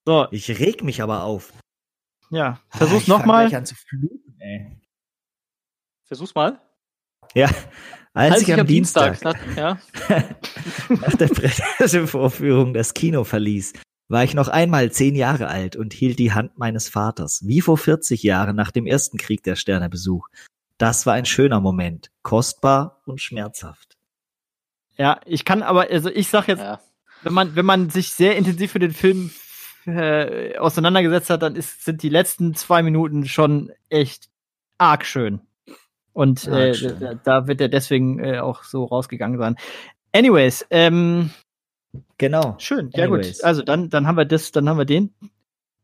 [0.07, 1.53] So, ich reg mich aber auf.
[2.31, 2.61] ja.
[2.71, 3.49] Ah, Versuch's ich nochmal.
[6.05, 6.61] versuch's mal.
[7.35, 7.47] Ja,
[8.15, 9.79] als Halt ich dich am Dienstag, nach, ja.
[10.89, 13.73] nach der Pressevorführung das Kino verließ,
[14.09, 17.79] war ich noch einmal zehn Jahre alt und hielt die Hand meines Vaters, wie vor
[17.79, 20.29] 40 Jahren nach dem ersten Krieg der Sternebesuch.
[20.77, 23.97] Das war ein schöner Moment, kostbar und schmerzhaft.
[24.99, 26.81] Ja, ich kann aber, also ich sag jetzt, ja.
[27.23, 29.31] wenn man, wenn man sich sehr intensiv für den Film
[29.87, 34.29] äh, auseinandergesetzt hat, dann ist, sind die letzten zwei Minuten schon echt
[34.79, 35.41] arg schön.
[36.13, 37.01] Und Arg äh, schön.
[37.01, 39.57] da, da wird er deswegen äh, auch so rausgegangen sein.
[40.13, 41.31] Anyways, ähm,
[42.19, 42.57] Genau.
[42.59, 43.39] schön, ja Anyways.
[43.39, 43.45] gut.
[43.45, 45.13] Also dann, dann haben wir das, dann haben wir den,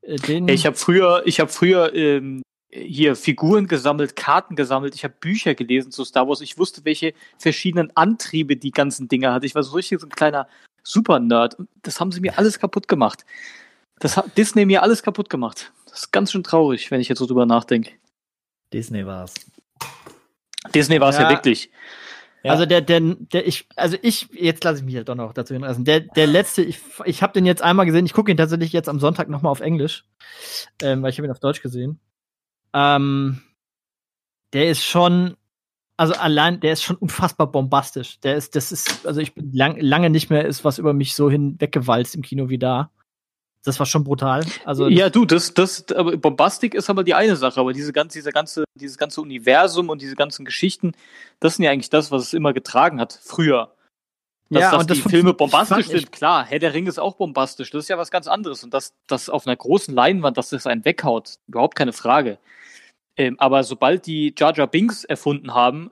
[0.02, 0.48] äh, den.
[0.48, 5.54] Ich habe früher, ich habe früher ähm, hier Figuren gesammelt, Karten gesammelt, ich habe Bücher
[5.54, 6.40] gelesen zu Star Wars.
[6.40, 9.44] Ich wusste, welche verschiedenen Antriebe die ganzen Dinge hat.
[9.44, 10.48] Ich war so richtig so ein kleiner
[10.82, 11.56] Super-Nerd.
[11.82, 13.24] Das haben sie mir alles kaputt gemacht.
[14.00, 15.72] Das hat Disney mir alles kaputt gemacht.
[15.86, 17.92] Das ist ganz schön traurig, wenn ich jetzt so drüber nachdenke.
[18.72, 19.34] Disney war's.
[20.74, 21.22] Disney war es ja.
[21.22, 21.30] Ja.
[21.30, 21.70] wirklich.
[22.44, 22.52] Ja.
[22.52, 25.54] Also der, der, der, ich, also ich, jetzt lasse ich mich halt doch noch dazu
[25.54, 25.84] hinreißen.
[25.84, 28.06] Der, der letzte, ich, ich habe den jetzt einmal gesehen.
[28.06, 30.04] Ich gucke ihn tatsächlich jetzt am Sonntag nochmal auf Englisch,
[30.80, 31.98] ähm, weil ich habe ihn auf Deutsch gesehen.
[32.74, 33.40] Ähm,
[34.52, 35.36] der ist schon,
[35.96, 38.20] also allein, der ist schon unfassbar bombastisch.
[38.20, 41.14] Der ist, das ist, also ich bin lang, lange nicht mehr ist was über mich
[41.14, 42.90] so hinweggewalzt im Kino wie da.
[43.64, 44.46] Das war schon brutal.
[44.64, 48.18] Also ja, du, das, das, aber Bombastik ist aber die eine Sache, aber diese ganze,
[48.18, 50.92] dieser ganze, dieses ganze Universum und diese ganzen Geschichten,
[51.40, 53.74] das sind ja eigentlich das, was es immer getragen hat, früher.
[54.50, 56.98] Dass, Ja, dass und das die funktio- Filme bombastisch sind, klar, Herr der Ring ist
[56.98, 58.64] auch bombastisch, das ist ja was ganz anderes.
[58.64, 62.38] Und das, das auf einer großen Leinwand, dass das einen weghaut, überhaupt keine Frage.
[63.16, 65.90] Ähm, aber sobald die Jar Jar Binks erfunden haben,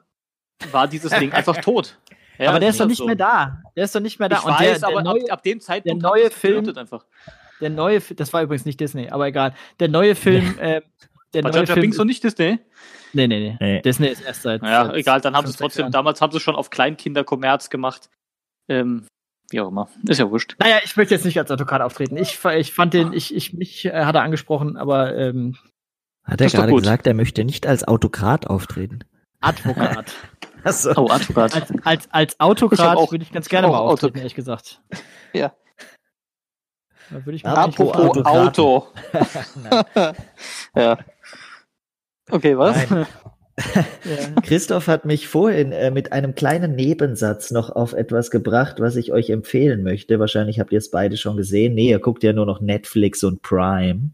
[0.71, 1.99] war dieses Ding einfach tot.
[2.39, 3.07] Ja, aber der ist doch das nicht so.
[3.07, 3.63] mehr da.
[3.75, 4.37] Der ist doch nicht mehr da.
[4.37, 6.77] Ich Und weiß, der, aber der neue, ab, ab dem Zeitpunkt neue hat es Film-
[6.77, 7.07] einfach.
[7.63, 9.55] der neue, das war übrigens nicht Disney, aber egal.
[9.81, 10.83] Der neue Film, äh,
[11.33, 11.81] der War neue Jar Jar Film.
[11.81, 12.59] Binks noch nicht Disney?
[13.15, 13.81] nee, nee, nee, Nee.
[13.81, 14.61] Disney ist erst seit.
[14.63, 15.93] Ja, seit egal, dann haben sie es trotzdem, Jahren.
[15.93, 18.11] damals haben sie es schon auf Kleinkinderkommerz gemacht.
[18.69, 19.07] Ähm,
[19.51, 19.89] wie auch immer.
[20.09, 20.57] Ist ja wurscht.
[20.59, 22.17] Naja, ich möchte jetzt nicht als Autokrat auftreten.
[22.17, 25.57] Ich, ich fand den, ich, ich, mich äh, hat er angesprochen, aber ähm,
[26.25, 29.01] Hat er gerade gesagt, er möchte nicht als Autokrat auftreten?
[29.41, 30.13] Advokat.
[30.65, 30.93] Achso.
[30.97, 31.55] Oh, Advokat.
[31.55, 34.81] als, als, als Ich Autokrat würde ich ganz gerne auch mal Auto- auftreten, ehrlich gesagt.
[35.33, 35.53] Ja.
[37.11, 38.49] Da würde ich mich Apropos Autokraten.
[38.49, 38.89] Auto.
[40.75, 40.99] ja.
[42.29, 42.91] Okay, was?
[42.91, 43.07] Nein.
[44.43, 49.13] Christoph hat mich vorhin äh, mit einem kleinen Nebensatz noch auf etwas gebracht, was ich
[49.13, 50.19] euch empfehlen möchte.
[50.19, 51.75] Wahrscheinlich habt ihr es beide schon gesehen.
[51.75, 54.11] Nee, ihr guckt ja nur noch Netflix und Prime.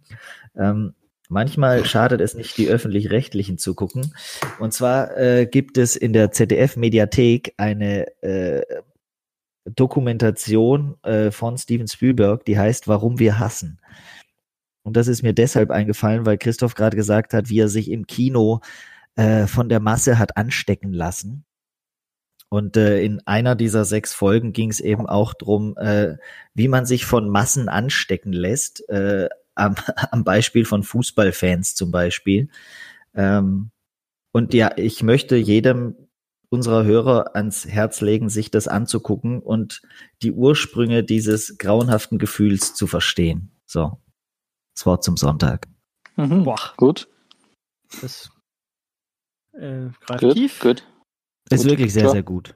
[0.57, 0.95] Ähm,
[1.28, 4.14] manchmal schadet es nicht, die öffentlich-rechtlichen zu gucken.
[4.61, 8.62] Und zwar äh, gibt es in der ZDF-Mediathek eine äh,
[9.64, 13.80] Dokumentation äh, von Steven Spielberg, die heißt Warum wir hassen.
[14.84, 18.07] Und das ist mir deshalb eingefallen, weil Christoph gerade gesagt hat, wie er sich im
[18.07, 18.61] Kino
[19.17, 21.45] äh, von der Masse hat anstecken lassen.
[22.49, 26.17] Und äh, in einer dieser sechs Folgen ging es eben auch drum, äh,
[26.53, 29.75] wie man sich von Massen anstecken lässt, äh, am,
[30.11, 32.51] am Beispiel von Fußballfans zum Beispiel.
[33.15, 33.71] Ähm,
[34.33, 35.95] und ja, ich möchte jedem
[36.51, 39.81] unserer Hörer ans Herz legen, sich das anzugucken und
[40.21, 43.51] die Ursprünge dieses grauenhaften Gefühls zu verstehen.
[43.65, 43.99] So,
[44.75, 45.69] das Wort zum Sonntag.
[46.17, 46.45] Mhm.
[46.45, 46.75] Boah.
[46.77, 47.09] Gut,
[48.03, 48.31] Das
[49.53, 50.61] äh, greift gut, tief.
[50.61, 50.86] gut.
[51.50, 52.55] Ist Gut, wirklich sehr, sehr gut.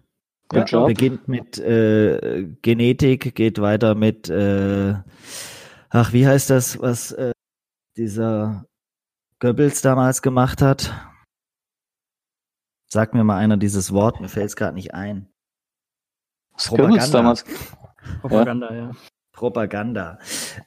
[0.49, 0.86] Good job.
[0.86, 4.94] Beginnt mit äh, Genetik, geht weiter mit, äh,
[5.90, 7.32] ach, wie heißt das, was äh,
[7.97, 8.64] dieser
[9.40, 10.94] Goebbels damals gemacht hat?
[12.88, 15.28] Sag mir mal einer dieses Wort, mir fällt es gerade nicht ein.
[16.53, 17.07] Was Propaganda.
[17.09, 17.44] Damals.
[18.20, 18.90] Propaganda, ja.
[19.32, 20.18] Propaganda.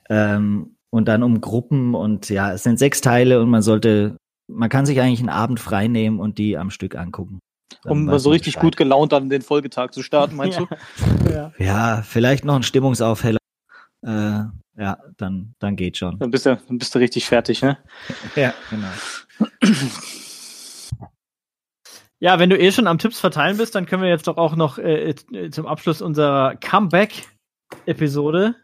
[0.10, 4.18] Ähm, und dann um Gruppen und ja, es sind sechs Teile und man sollte,
[4.50, 7.40] man kann sich eigentlich einen Abend frei nehmen und die am Stück angucken.
[7.84, 8.64] Dann Um so richtig Bescheid.
[8.64, 10.66] gut gelaunt an den Folgetag zu starten, meinst Ja.
[10.66, 11.32] du?
[11.32, 11.54] ja.
[11.58, 13.38] Ja, vielleicht noch ein Stimmungsaufheller.
[14.06, 14.44] Äh,
[14.78, 16.18] ja, dann, dann geht schon.
[16.20, 17.78] Dann bist du, dann bist du richtig fertig, ne?
[18.36, 18.88] Ja, genau.
[22.22, 24.58] Ja, wenn du eh schon am Tipps verteilen bist, dann können wir jetzt doch auch
[24.58, 28.56] noch äh, äh, zum Abschluss unserer Comeback-Episode.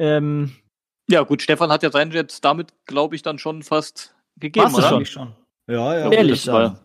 [0.00, 0.56] Ähm,
[1.08, 4.76] Ja, gut, Stefan hat ja seinen jetzt damit, glaube ich, dann schon fast gegeben, Warst
[4.76, 4.88] du oder?
[4.88, 5.06] schon?
[5.06, 5.34] schon.
[5.68, 6.10] Ja, ja.
[6.10, 6.78] Ehrlich, sagen.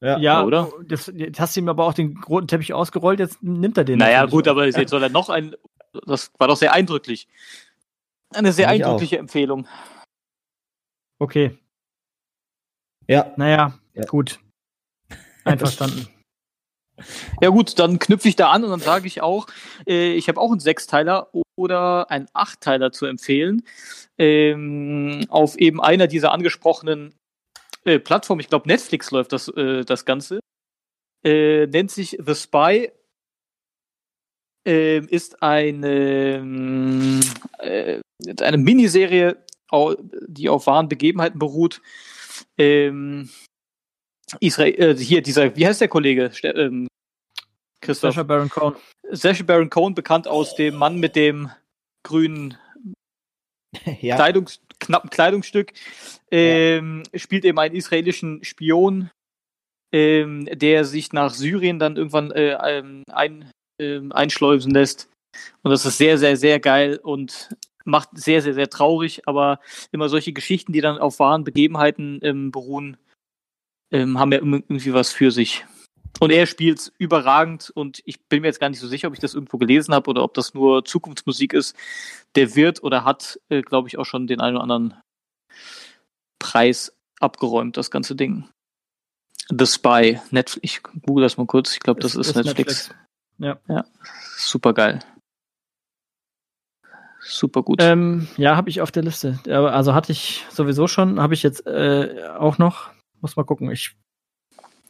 [0.00, 0.18] Ja.
[0.18, 0.70] Ja, oder?
[0.86, 3.98] Das, jetzt hast du ihm aber auch den roten Teppich ausgerollt, jetzt nimmt er den.
[3.98, 5.54] Naja, gut, aber jetzt soll er noch ein.
[6.06, 7.28] Das war doch sehr eindrücklich.
[8.34, 8.72] Eine sehr auch.
[8.72, 9.68] eindrückliche Empfehlung.
[11.20, 11.56] Okay,
[13.06, 13.32] Ja.
[13.36, 14.04] naja, Ja.
[14.06, 14.40] gut.
[15.44, 16.08] Einverstanden.
[17.40, 19.46] Ja gut, dann knüpfe ich da an und dann sage ich auch,
[19.86, 23.62] äh, ich habe auch einen Sechsteiler oder einen Achtteiler zu empfehlen.
[24.18, 27.14] Ähm, auf eben einer dieser angesprochenen
[27.84, 30.40] äh, Plattformen, ich glaube Netflix läuft das, äh, das Ganze,
[31.24, 32.92] äh, nennt sich The Spy,
[34.64, 37.20] ähm, ist eine,
[37.58, 38.00] äh,
[38.40, 39.44] eine Miniserie,
[40.26, 41.80] die auf wahren Begebenheiten beruht.
[42.58, 43.30] Ähm,
[44.40, 46.30] Israel, äh, hier dieser, wie heißt der Kollege?
[46.42, 46.86] Ähm,
[47.80, 48.14] Christoph.
[48.14, 48.76] Sacha Baron Cohen.
[49.12, 51.50] Sacha Baron Cohen, bekannt aus dem Mann mit dem
[52.02, 52.56] grünen
[54.00, 54.16] ja.
[54.16, 55.72] Kleidungs knappen Kleidungsstück,
[56.30, 59.10] ähm, spielt eben einen israelischen Spion,
[59.92, 63.50] ähm, der sich nach Syrien dann irgendwann äh, ähm, ein,
[63.80, 65.08] ähm, einschleusen lässt.
[65.62, 67.54] Und das ist sehr, sehr, sehr geil und
[67.84, 69.60] macht sehr, sehr, sehr traurig, aber
[69.92, 72.96] immer solche Geschichten, die dann auf wahren Begebenheiten ähm, beruhen,
[73.92, 75.64] ähm, haben ja irgendwie was für sich.
[76.22, 79.18] Und er spielt überragend und ich bin mir jetzt gar nicht so sicher, ob ich
[79.18, 81.74] das irgendwo gelesen habe oder ob das nur Zukunftsmusik ist.
[82.36, 84.94] Der wird oder hat, äh, glaube ich, auch schon den einen oder anderen
[86.38, 88.48] Preis abgeräumt, das ganze Ding.
[89.48, 92.94] The Spy, Netflix, ich google das mal kurz, ich glaube, das ist, Netflix.
[93.38, 93.58] Ja.
[93.68, 93.84] ja.
[94.36, 95.00] Super geil.
[97.18, 97.80] Super gut.
[97.82, 99.40] Ähm, ja, habe ich auf der Liste.
[99.48, 102.90] Also hatte ich sowieso schon, habe ich jetzt äh, auch noch.
[103.20, 103.72] Muss mal gucken.
[103.72, 103.96] Ich,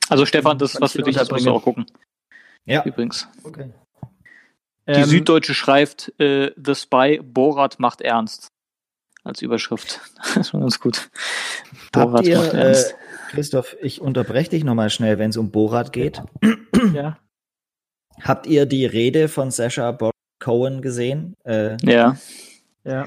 [0.08, 1.86] also Stefan, das ist was für dich, das musst du auch gucken.
[2.64, 2.84] Ja.
[2.84, 3.28] Übrigens.
[3.42, 3.72] Okay.
[4.88, 8.48] Die ähm, Süddeutsche schreibt äh, The Spy, Borat macht ernst.
[9.24, 10.00] Als Überschrift.
[10.18, 11.10] Das ist schon ganz gut.
[11.94, 12.94] Habt ihr, macht äh, ernst.
[13.30, 16.22] Christoph, ich unterbreche dich nochmal schnell, wenn es um Borat geht.
[16.92, 17.18] Ja.
[18.20, 21.34] Habt ihr die Rede von Sasha Baron Cohen gesehen?
[21.44, 22.16] Äh, Ja.
[22.84, 23.06] Ja.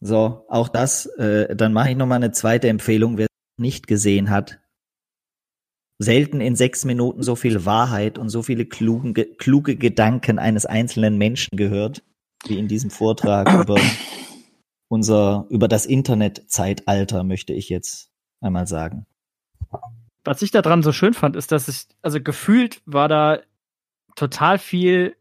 [0.00, 4.30] so, auch das, äh, dann mache ich nochmal eine zweite Empfehlung, wer es nicht gesehen
[4.30, 4.58] hat.
[6.02, 10.64] Selten in sechs Minuten so viel Wahrheit und so viele klugen, ge- kluge Gedanken eines
[10.64, 12.02] einzelnen Menschen gehört,
[12.46, 13.78] wie in diesem Vortrag über
[14.88, 19.06] unser, über das Internetzeitalter, möchte ich jetzt einmal sagen.
[20.24, 23.40] Was ich daran so schön fand, ist, dass ich, also gefühlt war da
[24.16, 25.16] total viel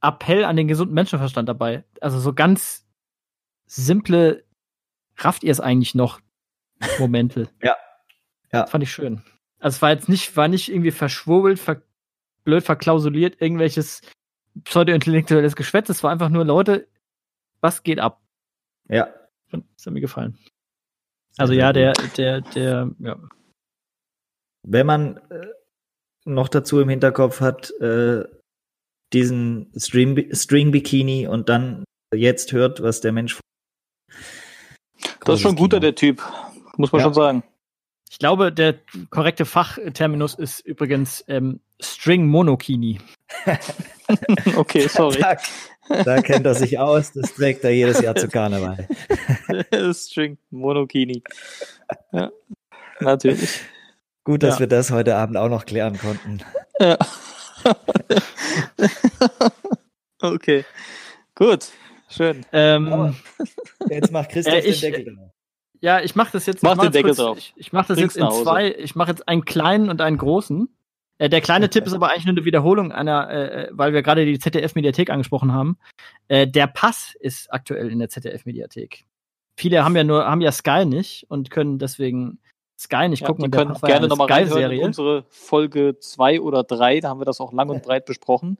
[0.00, 1.84] Appell an den gesunden Menschenverstand dabei.
[2.00, 2.86] Also so ganz
[3.66, 4.44] simple,
[5.16, 6.20] rafft ihr es eigentlich noch?
[7.00, 7.48] Momente.
[7.62, 7.74] Ja.
[8.52, 8.66] Ja.
[8.66, 9.22] Fand ich schön.
[9.58, 11.82] Also es war jetzt nicht, war nicht irgendwie verschwurbelt, ver
[12.44, 14.00] blöd verklausuliert, irgendwelches
[14.64, 15.88] pseudo-intellektuelles Geschwätz.
[15.90, 16.88] Es war einfach nur, Leute,
[17.60, 18.22] was geht ab?
[18.88, 19.12] Ja.
[19.50, 20.38] Das hat mir gefallen.
[21.36, 23.16] Also ja, der, der, der, ja.
[24.62, 25.46] Wenn man äh,
[26.24, 28.24] noch dazu im Hinterkopf hat, äh,
[29.12, 31.84] diesen String, String Bikini und dann
[32.14, 33.38] jetzt hört, was der Mensch.
[35.24, 36.22] Das ist schon guter, der Typ.
[36.76, 37.04] Muss man Ja.
[37.04, 37.42] schon sagen.
[38.10, 38.74] Ich glaube, der
[39.10, 43.00] korrekte Fachterminus ist übrigens ähm, String Monokini.
[44.56, 45.18] Okay, sorry.
[45.20, 45.36] Da,
[46.02, 48.88] da kennt er sich aus, das trägt er jedes Jahr zu Karneval.
[49.92, 51.22] String Monokini.
[52.12, 52.30] Ja,
[53.00, 53.60] natürlich.
[54.24, 54.60] Gut, dass Ja.
[54.60, 56.38] wir das heute Abend auch noch klären konnten.
[56.80, 56.96] Ja.
[60.22, 60.64] okay.
[61.34, 61.66] Gut.
[62.08, 62.46] Schön.
[62.52, 63.14] Ähm,
[63.90, 65.30] Jetzt macht Christoph Äh, ich- den Deckel drauf.
[65.80, 66.62] Ja, ich mache das jetzt.
[66.62, 67.38] Mach ich den Deckel kurz, drauf.
[67.38, 68.74] Ich, ich mache das Bring's jetzt in zwei.
[68.78, 70.68] Ich mache jetzt einen kleinen und einen großen.
[71.18, 74.24] Äh, der kleine Tipp ist aber eigentlich nur eine Wiederholung einer, äh, weil wir gerade
[74.24, 75.78] die ZDF-Mediathek angesprochen haben.
[76.28, 79.04] Äh, der Pass ist aktuell in der ZDF-Mediathek.
[79.56, 82.38] Viele haben ja nur, haben ja Sky nicht und können deswegen
[82.78, 83.44] Sky nicht Ja, gucken.
[83.44, 87.00] die der können gerne nochmal reinhören in unsere Folge 2 oder 3.
[87.00, 88.58] Da haben wir das auch lang und breit besprochen.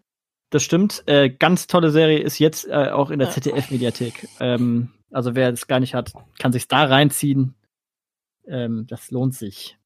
[0.50, 1.04] Das stimmt.
[1.06, 4.28] Äh, ganz tolle Serie ist jetzt äh, auch in der ZDF-Mediathek.
[4.40, 7.54] Ähm, also wer das gar nicht hat, kann sich da reinziehen.
[8.46, 9.78] Ähm, das lohnt sich.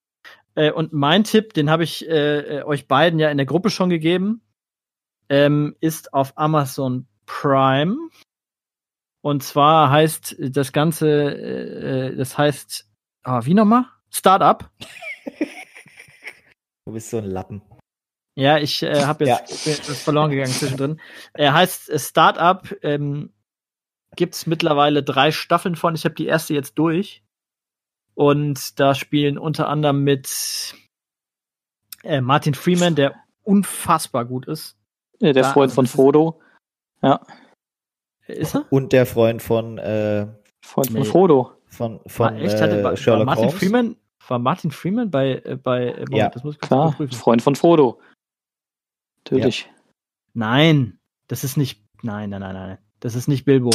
[0.55, 3.71] Äh, und mein Tipp, den habe ich äh, äh, euch beiden ja in der Gruppe
[3.71, 4.43] schon gegeben,
[5.29, 7.97] ähm, ist auf Amazon Prime.
[9.23, 12.89] Und zwar heißt das Ganze, äh, äh, das heißt,
[13.23, 13.87] ah, wie nochmal?
[14.11, 14.71] Startup.
[16.85, 17.63] Du bist so ein Lappen.
[18.35, 21.01] Ja, ich äh, habe jetzt jetzt verloren gegangen zwischendrin.
[21.33, 22.77] Er heißt Startup.
[22.83, 23.33] Ähm,
[24.17, 25.95] Gibt es mittlerweile drei Staffeln von.
[25.95, 27.23] Ich habe die erste jetzt durch.
[28.15, 30.75] Und da spielen unter anderem mit
[32.03, 34.77] äh, Martin Freeman, der unfassbar gut ist.
[35.21, 36.41] Äh, Der Ja, Freund also von Frodo.
[37.01, 37.17] Äh,
[38.27, 38.67] Ist er?
[38.71, 40.27] Und der Freund von, äh,
[40.65, 41.05] Freund von Nee.
[41.05, 41.53] Frodo.
[41.67, 42.61] von, von Ah, echt?
[42.61, 43.59] Hatte äh, war- war Sherlock Martin Holmes.
[43.59, 43.97] Freeman
[44.29, 47.17] war Martin Freeman bei, äh, bei äh, Moment, Ja, das muss ich Klar, überprüfen.
[47.17, 47.99] Freund von Frodo.
[49.25, 49.71] Natürlich.
[50.35, 50.99] Nein,
[51.29, 51.83] das ist nicht.
[52.03, 52.79] Nein, nein, nein, nein.
[53.01, 53.71] Das ist nicht Bilbo.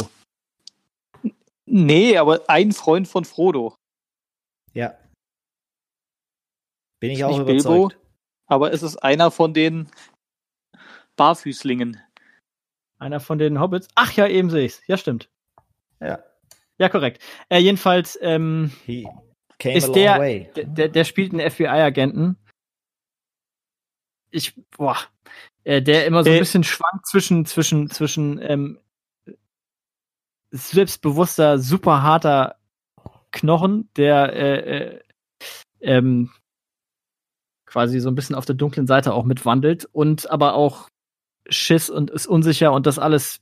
[1.70, 3.76] Nee, aber ein Freund von Frodo.
[4.72, 4.98] Ja.
[7.00, 7.74] Bin ich Ist auch nicht Bilbo?
[7.86, 7.98] überzeugt.
[8.46, 9.90] Aber es ist einer von den
[11.16, 12.00] Barfüßlingen.
[12.98, 13.88] Einer von den Hobbits.
[13.94, 14.82] Ach ja, eben sehe ich's.
[14.86, 15.28] Ja, stimmt.
[16.00, 16.22] Ja.
[16.78, 17.22] Ja, korrekt.
[17.48, 19.08] Äh, jedenfalls, ähm, He
[19.58, 20.50] came Ist a long der- way.
[20.56, 22.36] der, der, der spielt einen FBI-Agenten.
[24.30, 24.96] Ich, boah,
[25.64, 26.40] äh, der immer so ein Äh.
[26.40, 28.78] bisschen schwankt zwischen, zwischen, zwischen ähm,
[30.50, 32.56] selbstbewusster, super harter
[33.32, 35.00] Knochen, der äh, äh,
[35.80, 36.30] ähm,
[37.66, 40.88] quasi so ein bisschen auf der dunklen Seite auch mitwandelt und aber auch
[41.50, 43.40] Schiss und ist unsicher und das alles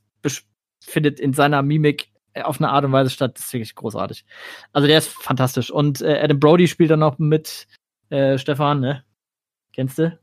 [0.81, 3.37] findet in seiner Mimik äh, auf eine Art und Weise statt.
[3.37, 4.25] Das ist wirklich großartig.
[4.73, 5.71] Also der ist fantastisch.
[5.71, 7.67] Und äh, Adam Brody spielt dann noch mit
[8.09, 9.03] äh, Stefan, ne?
[9.73, 10.17] Kennst du?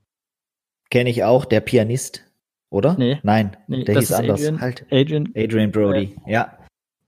[0.91, 2.24] Kenne ich auch, der Pianist,
[2.70, 2.95] oder?
[2.99, 3.18] Nee.
[3.22, 4.41] Nein, Nee, der das hieß ist anders.
[4.41, 4.61] Adrian.
[4.61, 4.87] Halt.
[4.91, 5.32] Adrian.
[5.37, 6.16] Adrian Brody.
[6.26, 6.59] ja.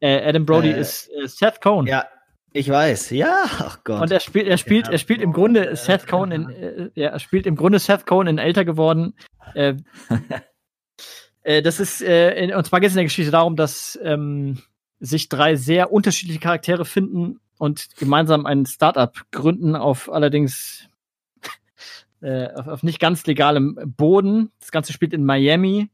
[0.01, 1.87] Äh, Adam Brody Äh, ist äh, Seth Cohen.
[1.87, 2.05] Ja,
[2.53, 3.11] ich weiß.
[3.11, 4.01] Ja, ach Gott.
[4.01, 7.19] Und er spielt, er spielt, er spielt im Grunde Seth Cohen in, äh, ja, er
[7.19, 9.15] spielt im Grunde Seth Cohen in älter geworden.
[9.55, 9.75] Äh,
[11.43, 14.63] äh, das ist, äh, in, und zwar geht es in der Geschichte darum, dass ähm,
[15.01, 20.89] sich drei sehr unterschiedliche Charaktere finden und gemeinsam ein Startup gründen auf allerdings
[22.23, 24.51] äh, auf, auf nicht ganz legalem Boden.
[24.61, 25.91] Das Ganze spielt in Miami.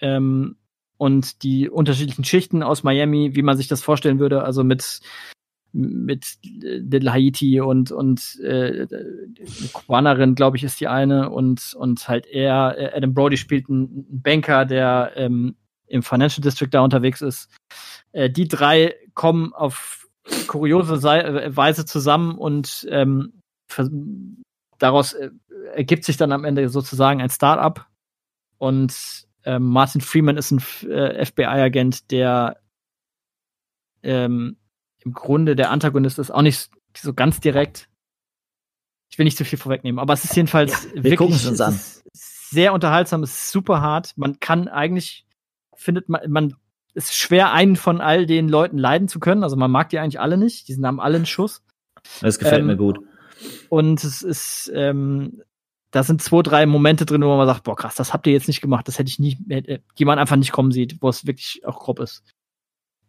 [0.00, 0.56] Ähm,
[0.96, 5.00] und die unterschiedlichen Schichten aus Miami, wie man sich das vorstellen würde, also mit
[5.76, 8.86] mit Little Haiti und und äh,
[9.72, 14.66] Kubanerin, glaube ich, ist die eine und und halt er Adam Brody spielt einen Banker,
[14.66, 15.56] der ähm,
[15.88, 17.50] im Financial District da unterwegs ist.
[18.12, 20.08] Äh, die drei kommen auf
[20.46, 23.40] kuriose Sei äh, Weise zusammen und ähm,
[24.78, 25.30] daraus äh,
[25.74, 27.86] ergibt sich dann am Ende sozusagen ein Start-up
[28.58, 32.58] und ähm, Martin Freeman ist ein äh, FBI-Agent, der
[34.02, 34.56] ähm,
[35.04, 37.88] im Grunde der Antagonist ist, auch nicht so ganz direkt.
[39.10, 41.78] Ich will nicht zu viel vorwegnehmen, aber es ist jedenfalls wir wirklich uns an.
[42.12, 44.12] sehr unterhaltsam, es ist super hart.
[44.16, 45.26] Man kann eigentlich,
[45.74, 46.54] findet man, man
[46.94, 49.42] ist schwer, einen von all den Leuten leiden zu können.
[49.42, 50.68] Also man mag die eigentlich alle nicht.
[50.68, 51.62] Die haben alle einen Schuss.
[52.20, 53.00] das gefällt ähm, mir gut.
[53.68, 55.42] Und es ist, ähm,
[55.94, 58.48] da sind zwei, drei Momente drin, wo man sagt, boah, krass, das habt ihr jetzt
[58.48, 61.24] nicht gemacht, das hätte ich nie, hätte, die man einfach nicht kommen sieht, wo es
[61.24, 62.24] wirklich auch grob ist.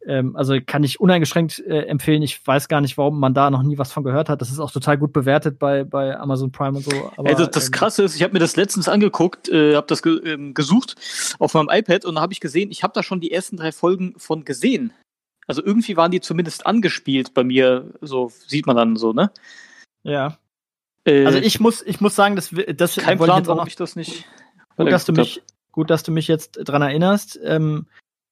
[0.05, 2.21] Ähm, also kann ich uneingeschränkt äh, empfehlen.
[2.21, 4.39] Ich weiß gar nicht, warum man da noch nie was von gehört hat.
[4.39, 7.11] Das ist auch total gut bewertet bei, bei Amazon Prime und so.
[7.17, 10.03] Aber, also das ähm, Krasse ist, ich habe mir das letztens angeguckt, äh, habe das
[10.03, 10.95] ge ähm, gesucht
[11.39, 13.71] auf meinem iPad und da habe ich gesehen, ich habe da schon die ersten drei
[13.71, 14.93] Folgen von gesehen.
[15.47, 19.31] Also irgendwie waren die zumindest angespielt bei mir, so sieht man dann so, ne?
[20.03, 20.37] Ja.
[21.05, 23.57] Äh, Also ich muss, ich muss sagen, das, das kein ich Plan, jetzt auch warum
[23.59, 24.25] noch ich das nicht.
[24.75, 25.41] Gut, dass du mich,
[25.71, 27.39] gut, dass du mich jetzt dran erinnerst.
[27.43, 27.87] Ähm,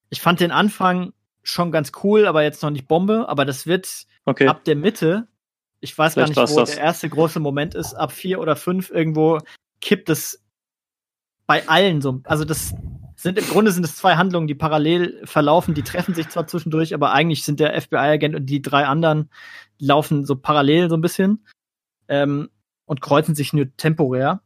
[0.09, 1.13] ich fand den Anfang
[1.43, 3.30] schon ganz cool, aber jetzt noch nicht Bombe.
[3.30, 4.05] Aber das wird.
[4.26, 4.47] Okay.
[4.47, 5.28] ab der Mitte,
[5.82, 6.71] ich weiß gar Vielleicht nicht, war's wo das.
[6.76, 9.39] der erste große Moment ist, ab vier oder fünf irgendwo
[9.82, 10.41] kippt es
[11.45, 12.21] bei allen so.
[12.24, 12.74] Also das
[13.17, 15.74] sind im Grunde sind es zwei Handlungen, die parallel verlaufen.
[15.74, 19.30] Die treffen sich zwar zwischendurch, aber eigentlich sind der FBI-Agent und die drei anderen
[19.78, 21.45] laufen so parallel so ein bisschen
[22.07, 22.49] ähm,
[22.86, 24.41] und kreuzen sich nur temporär.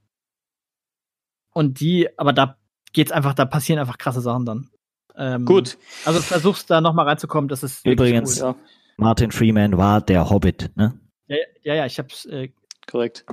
[1.53, 2.57] Und die, aber da
[2.93, 4.69] geht's einfach, da passieren einfach krasse Sachen dann.
[5.15, 5.77] Ähm, Gut.
[6.05, 8.49] Also versuchst da noch mal reinzukommen, das ist Übrigens- cool.
[8.49, 8.55] Ja,
[8.97, 10.99] Martin Freeman war der Hobbit, ne?
[11.27, 12.49] Ja, ja, ja, ich hab's, äh,
[12.89, 13.25] korrekt.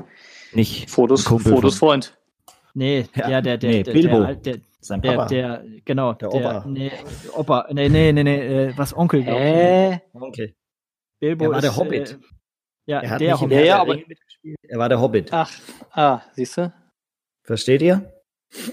[0.52, 2.16] Nicht Fotos, Fotos Freund.
[2.74, 4.24] nee, Ja, ja, der, der, nee, der, Bilbo.
[4.24, 5.26] der, der, sein der, Papa.
[5.26, 6.64] der, genau, Der der, Opa.
[6.66, 6.90] nee,
[7.34, 9.22] Opa, nee, nee, nee, nee, äh, was Onkel.
[9.26, 10.54] Äh, Onkel.
[11.20, 12.10] Bilbo Er war der ist, Hobbit.
[12.12, 12.18] Äh,
[12.86, 13.52] ja, Er hat der Hobbit.
[13.58, 13.98] Ja, der aber-.
[14.68, 15.32] Er war der Hobbit.
[15.32, 15.50] ach,
[15.92, 16.72] ah, siehst du?
[17.46, 18.12] Versteht ihr?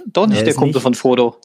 [0.07, 1.39] Doch nicht Er der Kumpel nicht- von Frodo.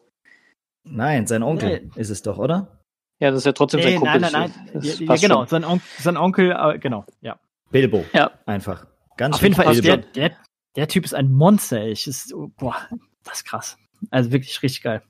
[0.85, 2.01] Nein, sein Onkel Nee.
[2.01, 2.81] ist es doch, oder?
[3.19, 4.21] Ja, das ist ja trotzdem Nee, sein Kumpel.
[4.21, 4.71] nein, nein, nein.
[4.75, 5.49] Das Ja, genau, schon.
[5.49, 7.39] sein, On sein Onkel, äh, genau, ja.
[7.71, 8.05] Bilbo.
[8.13, 8.31] Ja.
[8.47, 8.87] Einfach.
[9.17, 10.13] Ganz Auf jeden Fall ist der, Bilbo.
[10.15, 10.37] der,
[10.77, 11.93] der Typ ist ein Monster, ey.
[11.93, 12.77] Ich ist, oh, boah,
[13.25, 13.79] das ist krass.
[14.11, 15.03] Also wirklich richtig geil.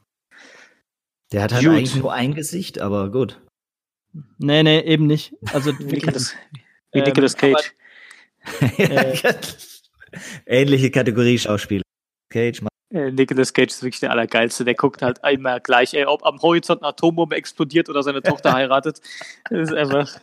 [1.32, 1.72] Der hat halt Gut.
[1.74, 3.40] eigentlich nur ein Gesicht, aber gut.
[4.38, 5.34] Nee, nee, eben nicht.
[5.52, 6.04] Also Wie wirklich.
[6.04, 6.36] Nicolas,
[6.92, 7.74] wie Ähm, Cage.
[8.78, 9.16] Äh,
[10.46, 11.82] Ähnliche Kategorie Schauspieler.
[12.30, 14.64] Cage, Äh, Nicolas Cage ist wirklich der Allergeilste.
[14.64, 18.52] Der guckt halt einmal gleich, ey, ob am Horizont eine Atombombe explodiert oder seine Tochter
[18.54, 19.00] heiratet.
[19.50, 20.16] Das ist einfach.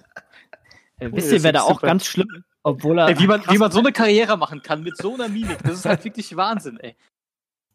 [1.00, 3.08] Äh, Das wisst ihr, ist wer da auch ganz schlimm, obwohl er.
[3.10, 5.74] Ey, wie, man, wie man so eine Karriere machen kann mit so einer Mimik, das
[5.80, 6.96] ist halt wirklich Wahnsinn, ey.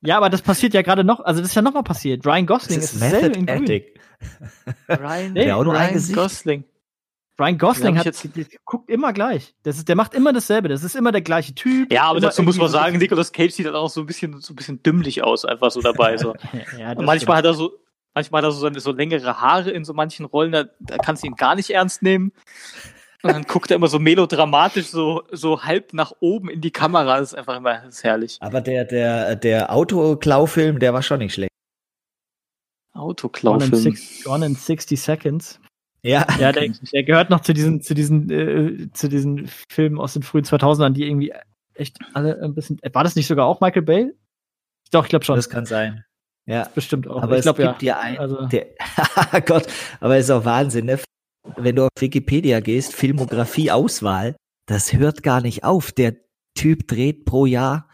[0.01, 2.25] Ja, aber das passiert ja gerade noch, also das ist ja noch mal passiert.
[2.25, 3.83] Ryan Das Gosling ist ist dasselbe Method in Grün.
[4.89, 6.17] Ryan, Der auch nur ein Ryan Gesicht.
[6.19, 6.65] Gosling.
[7.41, 8.29] Ryan Gosling hat,
[8.65, 9.55] guckt immer gleich.
[9.63, 10.69] Das ist, der macht immer dasselbe.
[10.69, 11.93] Das ist immer der gleiche Typ.
[11.93, 14.53] Ja, aber dazu muss man sagen, Nicolas Cage sieht dann auch so ein bisschen, so
[14.53, 16.17] ein bisschen dümmlich aus, einfach so dabei.
[16.17, 16.35] So.
[16.79, 17.73] Ja, manchmal hat er so,
[18.15, 21.23] manchmal hat er so, seine, so längere Haare in so manchen Rollen, da, da kannst
[21.23, 22.33] du ihn gar nicht ernst nehmen.
[23.23, 27.19] Und dann guckt er immer so melodramatisch, so, so halb nach oben in die Kamera.
[27.19, 28.39] Das ist einfach immer das ist herrlich.
[28.41, 31.53] Aber der, der, der Autoklaufilm, der war schon nicht schlecht.
[32.95, 33.97] Autoklaufilm.
[34.25, 35.61] Gone in 60 Seconds.
[36.03, 40.13] Ja, Ja, der, der gehört noch zu diesen, zu diesen, äh, zu diesen Filmen aus
[40.13, 41.33] den frühen 2000ern, die irgendwie
[41.75, 42.79] echt alle ein bisschen.
[42.93, 44.13] War das nicht sogar auch Michael Bay?
[44.91, 45.37] Doch, ich glaube schon.
[45.37, 46.05] das kann sein.
[46.47, 47.23] Ja, bestimmt auch.
[47.23, 47.97] aber ich es glaube gibt ja.
[47.97, 48.67] ja, ein, Also- der,
[49.45, 49.67] Gott,
[50.01, 50.99] aber es ist auch Wahnsinn, ne?
[51.57, 54.37] Wenn du auf Wikipedia gehst, Filmografie, Auswahl,
[54.67, 55.93] das hört gar nicht auf.
[55.93, 56.15] Der
[56.55, 57.89] Typ dreht pro Jahr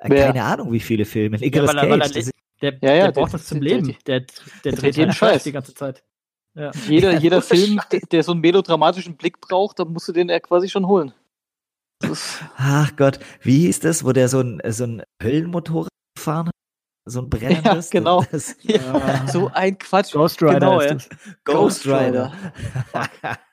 [0.00, 1.38] äh, keine Ahnung wie viele Filme.
[1.38, 2.32] Nicolas weil er- weil er Cage, das ist-
[2.62, 3.96] Der, Ja, ja, der der- braucht das zum der- Leben.
[4.06, 4.26] Der, der,
[4.64, 5.42] der dreht dreht jeden Scheiß.
[5.44, 6.02] die ganze Zeit.
[6.54, 6.70] Ja.
[6.88, 7.80] Jeder, jeder Film,
[8.12, 11.12] der, so einen melodramatischen Blick braucht, da musst du den ja quasi schon holen.
[12.56, 16.54] Ach Gott, wie hieß das, wo der so ein, so ein Höllenmotorrad gefahren hat?
[17.06, 17.90] So ein brennendes?
[17.90, 18.24] genau.
[18.30, 20.12] Das, ja, so ein Quatsch.
[20.12, 20.94] Ghost Rider Genau, ist ja.
[20.94, 21.08] das.
[21.44, 22.32] Ghost Rider.
[22.94, 23.38] Ja,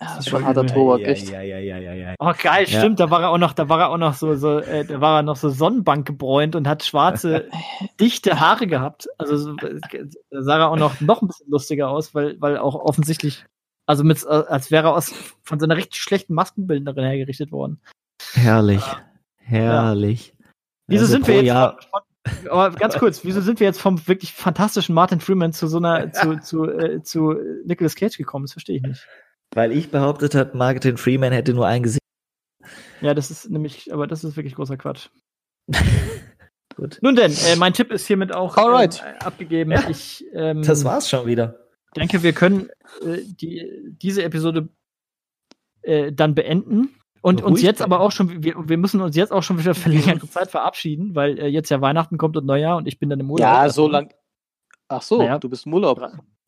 [0.00, 1.28] das ist schon harter Tobak, echt.
[1.30, 2.14] Ja, ja, ja, ja, ja.
[2.18, 2.78] Oh geil, Ja.
[2.78, 3.00] stimmt.
[3.00, 5.18] Da war er auch noch, da war er auch noch so, so äh, da war
[5.18, 7.48] er noch so Sonnenbank gebräunt und hat schwarze,
[8.00, 9.08] dichte Haare gehabt.
[9.18, 9.80] Also so, äh,
[10.30, 13.44] da sah er auch noch noch ein bisschen lustiger aus, weil, weil auch offensichtlich,
[13.86, 17.80] also mit, äh, als wäre er aus von so einer richtig schlechten Maskenbildnerin hergerichtet worden.
[18.34, 18.82] Herrlich.
[19.38, 20.34] Herrlich.
[20.86, 21.46] Wieso Also sind wir jetzt?
[21.46, 22.00] Jahr, Von,
[22.42, 25.78] von, aber ganz kurz, wieso sind wir jetzt vom wirklich fantastischen Martin Freeman zu so
[25.78, 27.34] einer zu zu äh, zu
[27.64, 28.44] Nicolas Cage gekommen?
[28.44, 29.06] Das verstehe ich nicht.
[29.54, 32.02] Weil ich behauptet habe, Martin Freeman hätte nur ein Gesicht.
[33.00, 35.08] Ja, das ist nämlich, aber das ist wirklich großer Quatsch.
[36.76, 36.98] Gut.
[37.02, 38.90] Nun denn, äh, mein Tipp ist hiermit auch ähm,
[39.20, 39.72] abgegeben.
[39.72, 39.88] Ja.
[39.88, 41.58] Ich ähm, Das war's schon wieder.
[41.96, 42.68] denke, wir können
[43.02, 43.68] äh, die,
[44.00, 44.68] diese Episode
[45.82, 49.32] äh, dann beenden und Ruhig uns jetzt aber auch schon, wir, wir müssen uns jetzt
[49.32, 52.76] auch schon wieder für längere Zeit verabschieden, weil äh, jetzt ja Weihnachten kommt und Neujahr
[52.76, 53.40] und ich bin dann im Urlaub.
[53.48, 54.12] Ja, so lang.
[54.86, 55.38] Ach so, Naja.
[55.38, 56.00] du bist im Urlaub.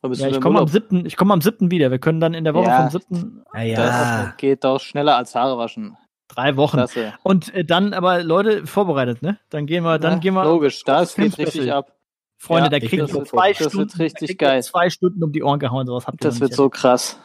[0.03, 0.71] Ja, ich komme am Urlaub?
[0.71, 1.91] siebten, ich komme am siebten wieder.
[1.91, 2.81] Wir können dann in der Woche Ja.
[2.83, 5.97] vom siebten Ah, Das geht doch schneller als Haare waschen.
[6.29, 6.77] drei Wochen.
[6.79, 7.13] Klasse.
[7.23, 9.39] Und äh, dann aber Leute vorbereitet, ne?
[9.51, 10.45] Dann gehen wir, dann Ja, gehen wir.
[10.45, 11.97] Logisch, das geht richtig ab.
[12.39, 14.63] Freunde, Ja, da ich kriegt ihr so zwei das wird Stunden, richtig geil.
[14.63, 17.21] zwei Stunden um die Ohren gehauen, sowas habt ihr Das wird nicht so krass.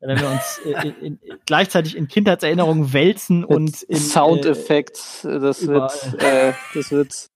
[0.00, 5.88] wenn wir uns äh, in, in, gleichzeitig in Kindheitserinnerungen wälzen und in Soundeffekt, das überall.
[6.10, 7.28] wird, äh, das wird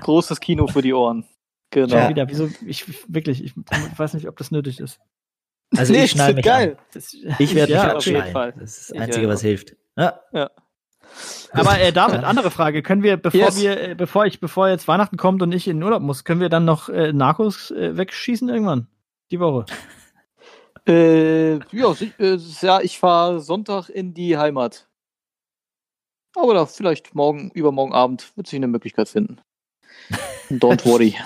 [0.00, 1.24] großes Kino für die Ohren.
[1.74, 1.98] Genau.
[2.00, 3.52] schon wieder, wieso, ich wirklich, ich,
[3.96, 5.00] weiß nicht, ob das nötig ist.
[5.76, 6.76] Also Nee, ich schneide mich geil.
[6.94, 7.34] An.
[7.40, 8.32] Ich werde ja, mich auf jeden abschneiden.
[8.32, 8.54] Fall.
[8.58, 9.76] Das ist das Einzige, was hilft.
[9.96, 10.20] Ja.
[11.52, 12.82] Aber äh, David, andere Frage.
[12.82, 13.60] Können wir, bevor Yes.
[13.60, 16.40] wir, äh, bevor ich, bevor jetzt Weihnachten kommt und ich in den Urlaub muss, können
[16.40, 18.86] wir dann noch äh, Narcos äh, wegschießen irgendwann?
[19.30, 19.66] Die Woche.
[20.86, 24.88] Äh, ja, äh, ja, ich fahre Sonntag in die Heimat.
[26.36, 29.40] Aber da vielleicht morgen, übermorgen Abend wird sich eine Möglichkeit finden.
[30.50, 31.16] Don't worry.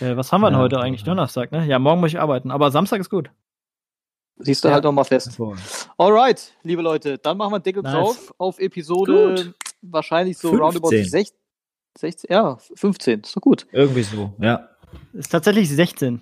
[0.00, 1.04] Äh, was haben wir denn Ja, heute eigentlich?
[1.04, 1.64] Donnerstag, ne?
[1.66, 2.50] Ja, morgen muss ich arbeiten.
[2.50, 3.30] Aber Samstag ist gut.
[4.38, 4.74] Siehst du Ja.
[4.74, 5.40] halt noch mal fest.
[5.96, 7.92] Alright, liebe Leute, dann machen wir Deckel Nice.
[7.94, 9.54] drauf auf Episode Gut.
[9.82, 10.62] wahrscheinlich so 15.
[10.64, 11.36] roundabout 16,
[11.96, 13.66] 16, ja, 15, ist doch gut.
[13.72, 14.34] Irgendwie so.
[14.38, 14.68] Ja.
[15.14, 16.20] Ist tatsächlich 16.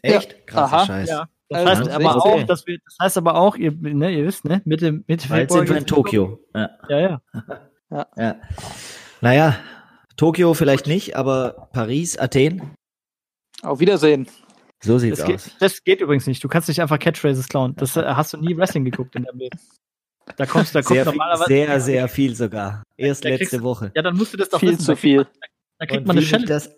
[0.00, 0.46] Echt?
[0.46, 0.86] Krasser Aha.
[0.86, 1.08] Scheiß.
[1.10, 1.28] Ja.
[1.48, 2.42] Das Also, heißt aber okay.
[2.42, 5.42] auch, dass wir, das heißt aber auch, ihr, ne, ihr wisst, ne, Mitte, Mitte Bald
[5.52, 6.40] Februar sind wir in Tokio.
[6.54, 6.70] Ja.
[6.88, 6.98] Ja,
[7.90, 8.06] ja.
[8.16, 8.36] ja.
[9.20, 9.56] Naja,
[10.16, 12.62] Tokio vielleicht nicht, aber Paris, Athen,
[13.62, 14.26] Auf Wiedersehen.
[14.82, 15.44] so sieht's Das aus.
[15.44, 16.42] geht, das geht übrigens nicht.
[16.44, 17.74] Du kannst nicht einfach Catchphrases klauen.
[17.76, 19.58] Das äh, hast du nie Wrestling geguckt in deinem Leben.
[20.36, 22.82] Da kommst da kommt Sehr, viel, sehr, sehr viel sogar.
[22.96, 23.92] Erst Da kriegst letzte du- Woche.
[23.94, 24.80] Ja, dann musst du das doch Viel wissen.
[24.82, 25.16] zu Da viel.
[25.18, 25.26] Man,
[25.78, 26.46] da kriegt Und man wie eine Challenge.
[26.48, 26.70] das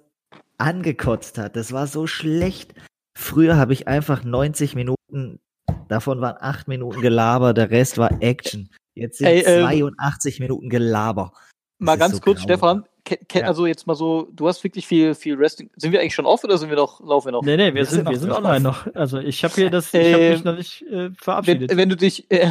[0.58, 2.74] angekotzt hat, das war so schlecht.
[3.18, 5.40] Früher habe ich einfach 90 Minuten,
[5.88, 8.70] davon waren 8 Minuten Gelaber, der Rest war Action.
[8.94, 11.32] Jetzt sind Ey, ähm, 82 Minuten Gelaber.
[11.78, 12.44] Mal ist ganz so kurz, grau.
[12.44, 12.84] Stefan,
[13.32, 13.42] Ja.
[13.46, 15.70] also jetzt mal so, du hast wirklich viel, viel Wrestling.
[15.76, 17.42] Sind wir eigentlich schon off oder sind wir noch, laufen wir noch?
[17.42, 18.86] Nee, nee, wir Wir sind, sind wir online noch.
[18.94, 21.76] Also ich habe hier das, ich habe Äh, mich noch nicht äh, Wenn, verabschiedet.
[21.76, 22.50] wenn du dich, äh,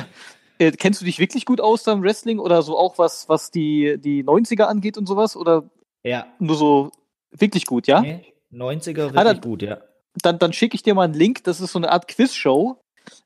[0.60, 3.98] äh, kennst du dich wirklich gut aus beim Wrestling oder so auch was, was die,
[4.00, 5.36] die 90er angeht und sowas?
[5.38, 5.70] Oder
[6.04, 6.26] Ja.
[6.40, 6.92] nur so
[7.32, 8.02] wirklich gut, ja?
[8.02, 9.78] Nee, 90er Ah, wirklich dann- gut, ja.
[10.24, 12.78] Dann, dann schicke ich dir mal einen Link, das ist so eine Art Quizshow.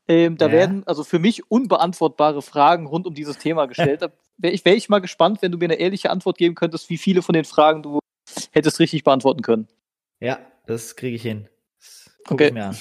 [0.07, 0.51] Ähm, da Ja.
[0.51, 4.01] werden also für mich unbeantwortbare Fragen rund um dieses Thema gestellt.
[4.01, 4.11] da
[4.41, 6.97] wäre ich, wär ich mal gespannt, wenn du mir eine ehrliche Antwort geben könntest, wie
[6.97, 7.99] viele von den Fragen du
[8.51, 9.67] hättest richtig beantworten können.
[10.19, 11.47] Ja, das kriege ich hin.
[12.25, 12.47] Guck Okay.
[12.47, 12.77] ich mir an.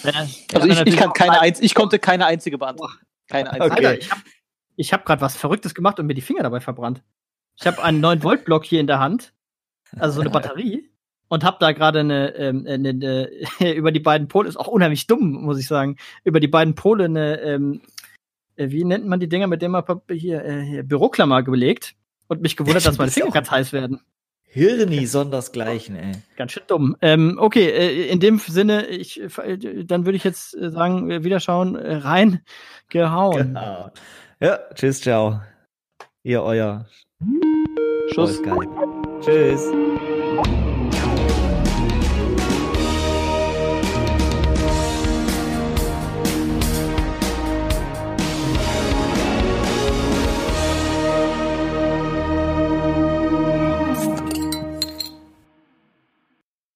[0.55, 2.99] Also ich, ich, kann keine einz ich konnte keine einzige beantworten.
[3.29, 3.73] Keine einzige.
[3.73, 3.87] Okay.
[3.87, 4.21] Alter, ich habe
[4.77, 7.03] ich hab gerade was Verrücktes gemacht und mir die Finger dabei verbrannt.
[7.59, 9.33] Ich habe einen 9-Volt-Block hier in der Hand,
[9.99, 10.91] also so eine Batterie.
[11.29, 13.31] und habe da gerade eine, ähm, eine, eine
[13.75, 17.05] über die beiden Pole, ist auch unheimlich dumm, muss ich sagen, über die beiden Pole
[17.07, 17.87] eine, ähm, äh,
[18.69, 21.95] wie nennt man die Dinger, mit denen man hier, äh, hier Büroklammer gelegt
[22.29, 24.01] und mich gewundert, dass meine Finger ganz heiß werden.
[24.53, 26.13] Hirni sondersgleichen, ey.
[26.37, 26.97] Ganz schön dumm.
[27.01, 31.23] Ähm, okay, äh, in dem Sinne, ich, äh, dann würde ich jetzt äh, sagen, äh,
[31.23, 32.41] wieder schauen, äh, rein
[32.89, 33.55] gehauen.
[33.55, 33.91] Genau.
[34.41, 35.41] Ja, tschüss, ciao.
[36.25, 36.87] Ihr euer
[38.13, 38.43] Schuss.
[39.21, 39.71] Tschüss.